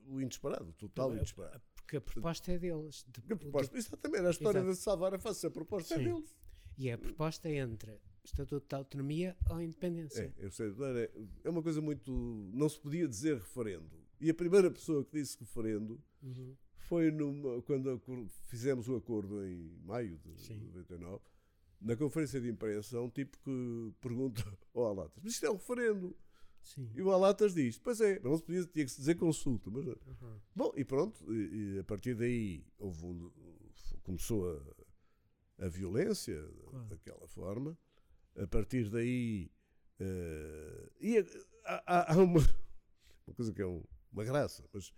[0.07, 1.63] o inesperado, o total É, inesperado.
[1.77, 3.07] Porque a proposta é deles.
[3.09, 4.75] De- A proposta, exatamente, a história Exato.
[4.75, 6.05] de salvar a face, a proposta é Sim.
[6.05, 6.37] deles.
[6.77, 10.33] E é a proposta entre Estatuto de Autonomia ou Independência.
[10.39, 10.69] É, eu sei,
[11.45, 12.13] é uma coisa muito.
[12.53, 13.89] Não se podia dizer referendo.
[14.21, 16.55] E a primeira pessoa que disse referendo Uhum.
[16.89, 18.01] Foi numa, quando
[18.47, 20.59] fizemos o acordo em maio de Sim.
[20.75, 21.23] 99,
[21.81, 24.43] na conferência de imprensa, um tipo que pergunta
[24.75, 26.17] ao Alatas: Mas isto é um referendo?
[26.63, 26.91] Sim.
[26.95, 29.71] E o Alatas diz: Pois é, não se podia, tinha que se dizer consulta.
[29.71, 30.41] Mas, Uhum.
[30.55, 33.31] bom, e pronto, e, e a partir daí houve um-
[34.03, 34.51] começou
[35.59, 36.87] a, a violência Claro.
[36.87, 37.79] daquela forma.
[38.37, 39.51] A partir daí.
[40.01, 41.19] eh, e
[41.65, 42.39] há, há- há uma,
[43.27, 44.93] uma coisa que é um- uma graça, mas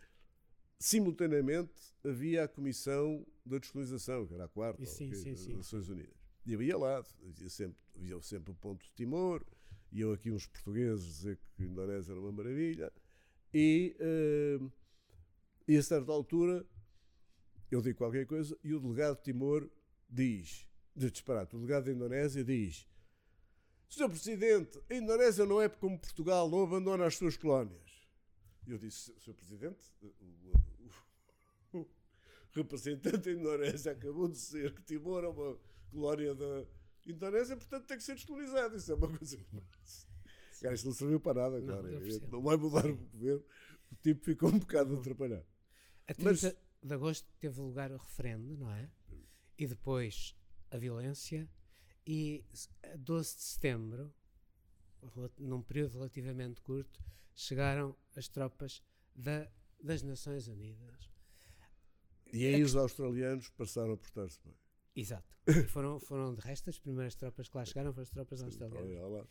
[0.81, 5.55] simultaneamente havia a Comissão da Descolonização, que era a quarta, sim, sim, das sim.
[5.55, 6.19] Nações Unidas.
[6.47, 9.45] E eu ia lá, havia sempre, havia sempre o ponto de Timor,
[9.93, 12.91] iam aqui uns portugueses dizer que a Indonésia era uma maravilha,
[13.53, 14.73] e, uh,
[15.69, 16.67] e a certa altura
[17.71, 19.69] eu digo qualquer coisa e o delegado de Timor
[20.09, 20.67] diz,
[20.97, 22.89] de disparate, o delegado da Indonésia diz
[23.87, 24.09] Sr.
[24.09, 27.91] Presidente, a Indonésia não é como Portugal, não abandona as suas colónias.
[28.65, 29.35] Eu disse, Sr.
[29.35, 30.53] Presidente, o,
[32.53, 35.59] representante da Indonésia acabou de dizer que Timor é uma
[35.91, 36.67] colónia da
[37.07, 38.77] Indonésia, portanto tem que ser descolonizado.
[38.77, 39.39] Isso é uma coisa.
[40.61, 41.91] Cara, isto não serviu para nada, claro.
[41.91, 43.45] Não, não vai mudar o governo.
[43.91, 45.47] O tipo ficou um bocado atrapalhado.
[46.07, 46.41] A 30 Mas,
[46.83, 48.91] de agosto teve lugar o referendo, não é?
[49.59, 50.37] E depois
[50.71, 51.49] a violência.
[52.07, 52.45] E
[52.83, 54.13] a 12 de setembro,
[55.39, 57.03] num período relativamente curto,
[57.35, 58.83] chegaram as tropas
[59.15, 59.49] da,
[59.81, 61.11] das Nações Unidas.
[62.33, 64.55] E aí os australianos passaram a portar-se bem.
[64.95, 65.37] Exato.
[65.47, 69.27] E foram, foram de resto as primeiras tropas que lá chegaram foram as tropas australianas.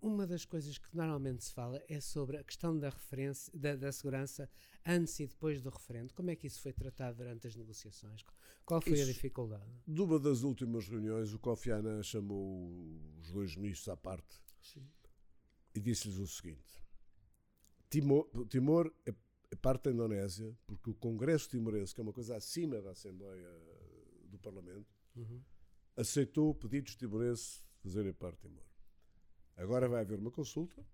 [0.00, 3.92] Uma das coisas que normalmente se fala é sobre a questão da, referência, da, da,
[3.92, 4.48] segurança
[4.84, 6.14] antes e depois do referendo.
[6.14, 8.24] Como é que isso foi tratado durante as negociações?
[8.64, 9.70] Qual foi isso, a dificuldade?
[9.86, 14.88] Numa das últimas reuniões, o Kofi Annan chamou os dois ministros à parte Sim.
[15.74, 16.82] e disse-lhes o seguinte:
[17.90, 19.14] Timor, Timor é,
[19.56, 23.48] parte da Indonésia, porque o Congresso Timorense, que é uma coisa acima da Assembleia
[24.28, 25.42] do Parlamento, uhum.
[25.96, 28.64] aceitou o pedido dos timorenses fazerem parte de Timor.
[29.56, 30.84] Agora vai haver uma consulta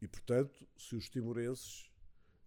[0.00, 1.90] e, portanto, se os timorenses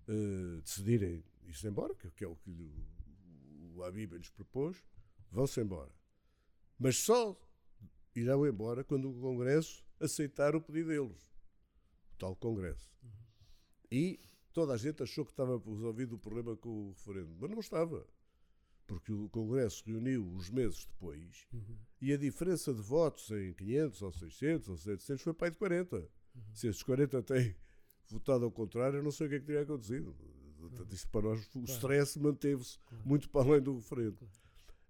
[0.08, 4.84] uh, decidirem ir-se embora, que, é o que o, o Habib lhes propôs,
[5.32, 5.92] vão-se embora.
[6.78, 7.40] Mas só
[8.16, 11.22] irão embora quando o Congresso aceitar o pedido deles.
[12.14, 12.92] O tal Congresso.
[13.92, 14.20] E
[14.58, 18.04] toda a gente achou que estava resolvido o problema com o referendo, mas não estava.
[18.88, 21.78] Porque o Congresso reuniu uns meses depois uhum.
[22.02, 25.58] e a diferença de votos em 500 ou 600 ou 700 foi para aí de
[25.60, 25.98] 40.
[25.98, 26.06] Uhum.
[26.56, 27.56] Se esses 40 têm
[28.10, 30.16] votado ao contrário, eu não sei o que é que teria acontecido.
[30.60, 30.88] Uhum.
[30.92, 31.72] Isso para nós, o claro.
[31.74, 33.08] stress manteve-se claro.
[33.08, 34.18] muito para além do referendo.
[34.18, 34.34] Claro.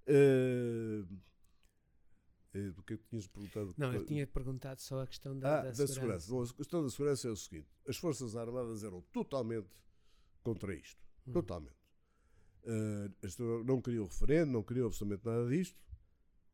[0.07, 1.18] Uh,
[2.57, 3.73] eh, do que é que tinhas perguntado?
[3.77, 6.25] Não, eu tinha perguntado só a questão da, ah, da, da segurança.
[6.25, 6.53] segurança.
[6.53, 9.69] a questão da segurança é o seguinte: as Forças Armadas eram totalmente
[10.43, 11.01] contra isto.
[11.27, 11.33] Hum.
[11.33, 11.77] Totalmente.
[12.63, 15.77] Uh, não queriam referendo, não queriam absolutamente nada disto.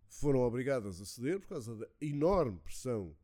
[0.07, 3.15] Foram obrigadas a ceder por causa da enorme pressão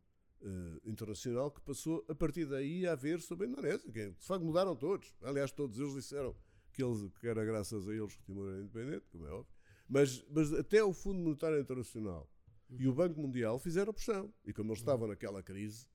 [0.41, 3.91] uh, internacional que passou a partir daí a haver sobre a Indonésia.
[3.91, 5.13] Que, de facto, mudaram todos.
[5.21, 6.35] Aliás, todos eles disseram
[6.71, 9.53] que, eles, que era graças a eles que Timor era independente, como é óbvio.
[9.87, 12.29] Mas, mas até o Fundo Monetário Internacional
[12.77, 14.31] e o Banco Mundial fizeram pressão.
[14.45, 15.87] E como eles estavam naquela crise,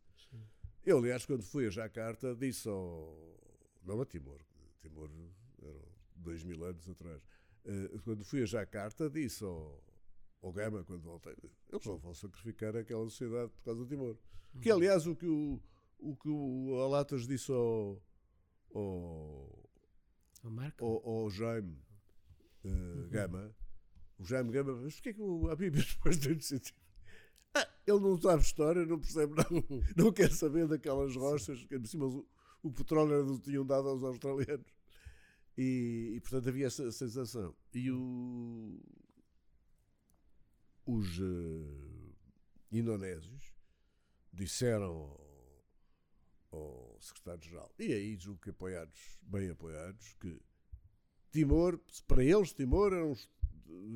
[0.85, 3.16] eu, aliás, quando fui a Jacarta, disse ao.
[3.83, 4.41] Não a Timor,
[4.81, 5.11] Timor
[5.62, 5.83] eram
[6.16, 7.22] dois mil anos atrás.
[7.64, 9.83] Uh, quando fui a Jacarta, disse ao,
[10.43, 11.35] ao Gama, quando voltei,
[11.72, 14.16] eles não vão sacrificar aquela sociedade por causa do Timor.
[14.55, 14.61] Uhum.
[14.61, 15.61] Que, aliás, o que o,
[15.99, 18.03] o, que o Alatas disse ao.
[18.75, 19.70] ao,
[20.81, 21.79] ao, ao Jaime
[22.64, 23.09] uh.
[23.09, 23.55] Gama
[24.19, 26.75] o Jaime Gama, mas porquê que o Habib depois tem de sentir?
[27.55, 29.51] Ah, ele não sabe história, não percebe nada,
[29.97, 32.27] não quer saber daquelas rochas, que por cima o,
[32.62, 34.75] o petróleo era do que tinham dado aos australianos.
[35.57, 37.55] E, e, portanto havia essa sensação.
[37.73, 38.81] E o,
[40.85, 42.15] os uh,
[42.73, 43.55] indonésios
[44.33, 45.71] disseram ao,
[46.51, 50.41] ao secretário-geral, e aí julgo que apoiados, bem apoiados, que
[51.31, 53.15] Timor, para eles Timor era um,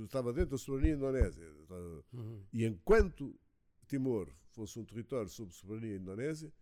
[0.05, 1.45] estava dentro da soberania indonésia.
[2.13, 2.43] Uhum.
[2.53, 3.39] E enquanto
[3.87, 6.53] Timor fosse um território sob soberania indonésia,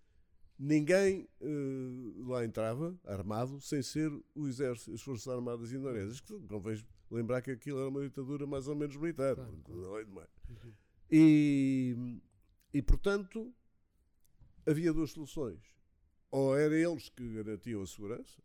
[0.59, 6.20] ninguém uh, lá entrava armado sem ser o exército, as forças armadas indonésias.
[6.20, 9.34] Que convém lembrar que aquilo era uma ditadura mais ou menos militar.
[9.34, 10.30] Claro, claro.
[10.48, 10.72] Uhum.
[11.11, 12.20] E,
[12.72, 13.54] e, portanto,
[14.66, 15.61] havia duas soluções.
[16.30, 18.42] Ou era eles que garantiam a segurança,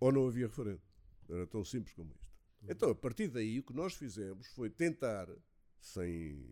[0.00, 0.80] ou não havia referendo.
[1.28, 2.31] Era tão simples como isto.
[2.68, 5.28] Então, a partir daí, o que nós fizemos foi tentar,
[5.80, 6.44] sem,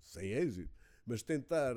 [0.00, 0.72] sem êxito,
[1.06, 1.76] mas tentar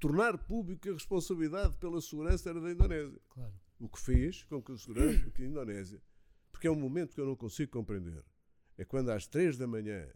[0.00, 3.20] tornar público a responsabilidade pela segurança era da Indonésia.
[3.28, 3.54] Claro.
[3.78, 6.02] O que fez com que a segurança, que a Indonésia,
[6.50, 8.24] porque é um momento que eu não consigo compreender,
[8.76, 10.08] é quando às três da manhã,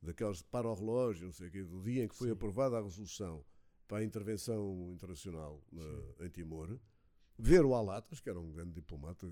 [0.00, 2.32] daqueles para o relógio, não sei o quê, do dia em que foi Sim.
[2.32, 3.44] aprovada a resolução
[3.86, 6.78] para a intervenção internacional na, em Timor,
[7.38, 9.26] ver o Alatas, que era um grande diplomata,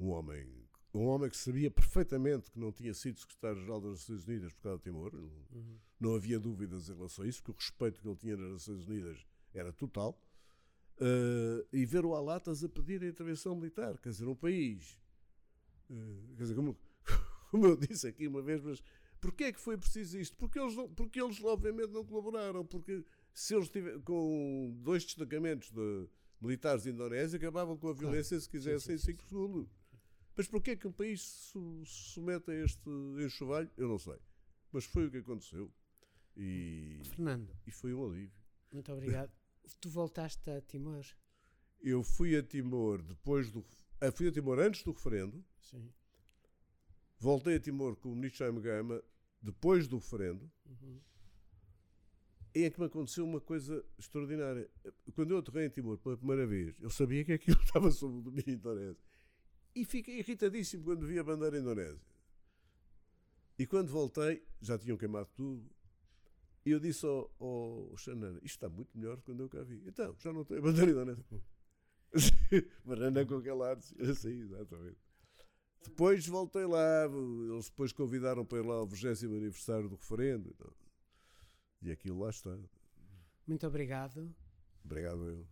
[0.00, 4.52] um homem um homem que sabia perfeitamente que não tinha sido secretário-geral das Nações Unidas
[4.52, 5.76] por causa de Timor, uhum.
[5.98, 8.86] não havia dúvidas em relação a isso, porque o respeito que ele tinha nas Nações
[8.86, 10.20] Unidas era total.
[10.96, 14.96] Uh, e ver o Alatas a pedir a intervenção militar, quer dizer, um país.
[15.90, 16.78] Uh, quer dizer, como,
[17.50, 18.80] como eu disse aqui uma vez, mas
[19.20, 20.36] porquê é que foi preciso isto?
[20.36, 25.72] Porque eles, não, porque eles obviamente não colaboraram, porque se eles tiverem com dois destacamentos
[25.72, 26.08] de
[26.40, 29.68] militares da Indonésia acabavam com a violência se quisessem em 5 segundos.
[30.36, 32.88] Mas porquê é que um país se submete a este
[33.24, 33.70] enxovalho?
[33.76, 34.18] Eu não sei.
[34.72, 35.72] Mas foi o que aconteceu.
[36.36, 37.56] E, Fernando.
[37.66, 38.32] E foi um alívio.
[38.72, 39.32] Muito obrigado.
[39.80, 41.04] tu voltaste a Timor?
[41.80, 43.64] Eu fui a Timor depois do.
[44.00, 45.44] Ah, fui a Timor antes do referendo.
[45.60, 45.92] Sim.
[47.18, 49.02] Voltei a Timor com o ministro Jaime Gama
[49.40, 50.50] depois do referendo.
[50.66, 51.00] Uhum.
[52.54, 54.70] E é que me aconteceu uma coisa extraordinária.
[55.14, 58.22] Quando eu aterrei em Timor pela primeira vez, eu sabia que aquilo estava sob o
[58.22, 59.03] domínio indonésio.
[59.74, 62.00] E fiquei irritadíssimo quando vi a bandeira indonésia.
[63.58, 65.68] E quando voltei, já tinham queimado tudo.
[66.64, 69.62] E eu disse ao, ao Xanana: Isto está muito melhor do que quando eu cá
[69.62, 69.82] vi.
[69.86, 71.24] Então, já não tem a bandeira indonésia.
[72.84, 73.94] Banana com aquela arte.
[74.02, 74.98] Assim, exatamente.
[75.82, 77.04] Depois voltei lá,
[77.50, 80.48] eles depois convidaram para ir lá ao 20 aniversário do referendo.
[80.48, 80.72] Então,
[81.82, 82.56] e aquilo lá está.
[83.46, 84.34] Muito obrigado.
[84.82, 85.46] Obrigado eu.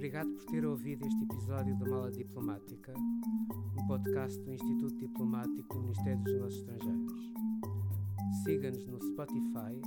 [0.00, 5.82] Obrigado por ter ouvido este episódio da Mala Diplomática, um podcast do Instituto Diplomático do
[5.82, 7.32] Ministério dos Negócios Estrangeiros.
[8.42, 9.78] Siga-nos no Spotify,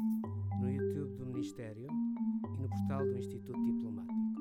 [0.61, 4.32] no YouTube do Ministério e no portal do Instituto Diplomático.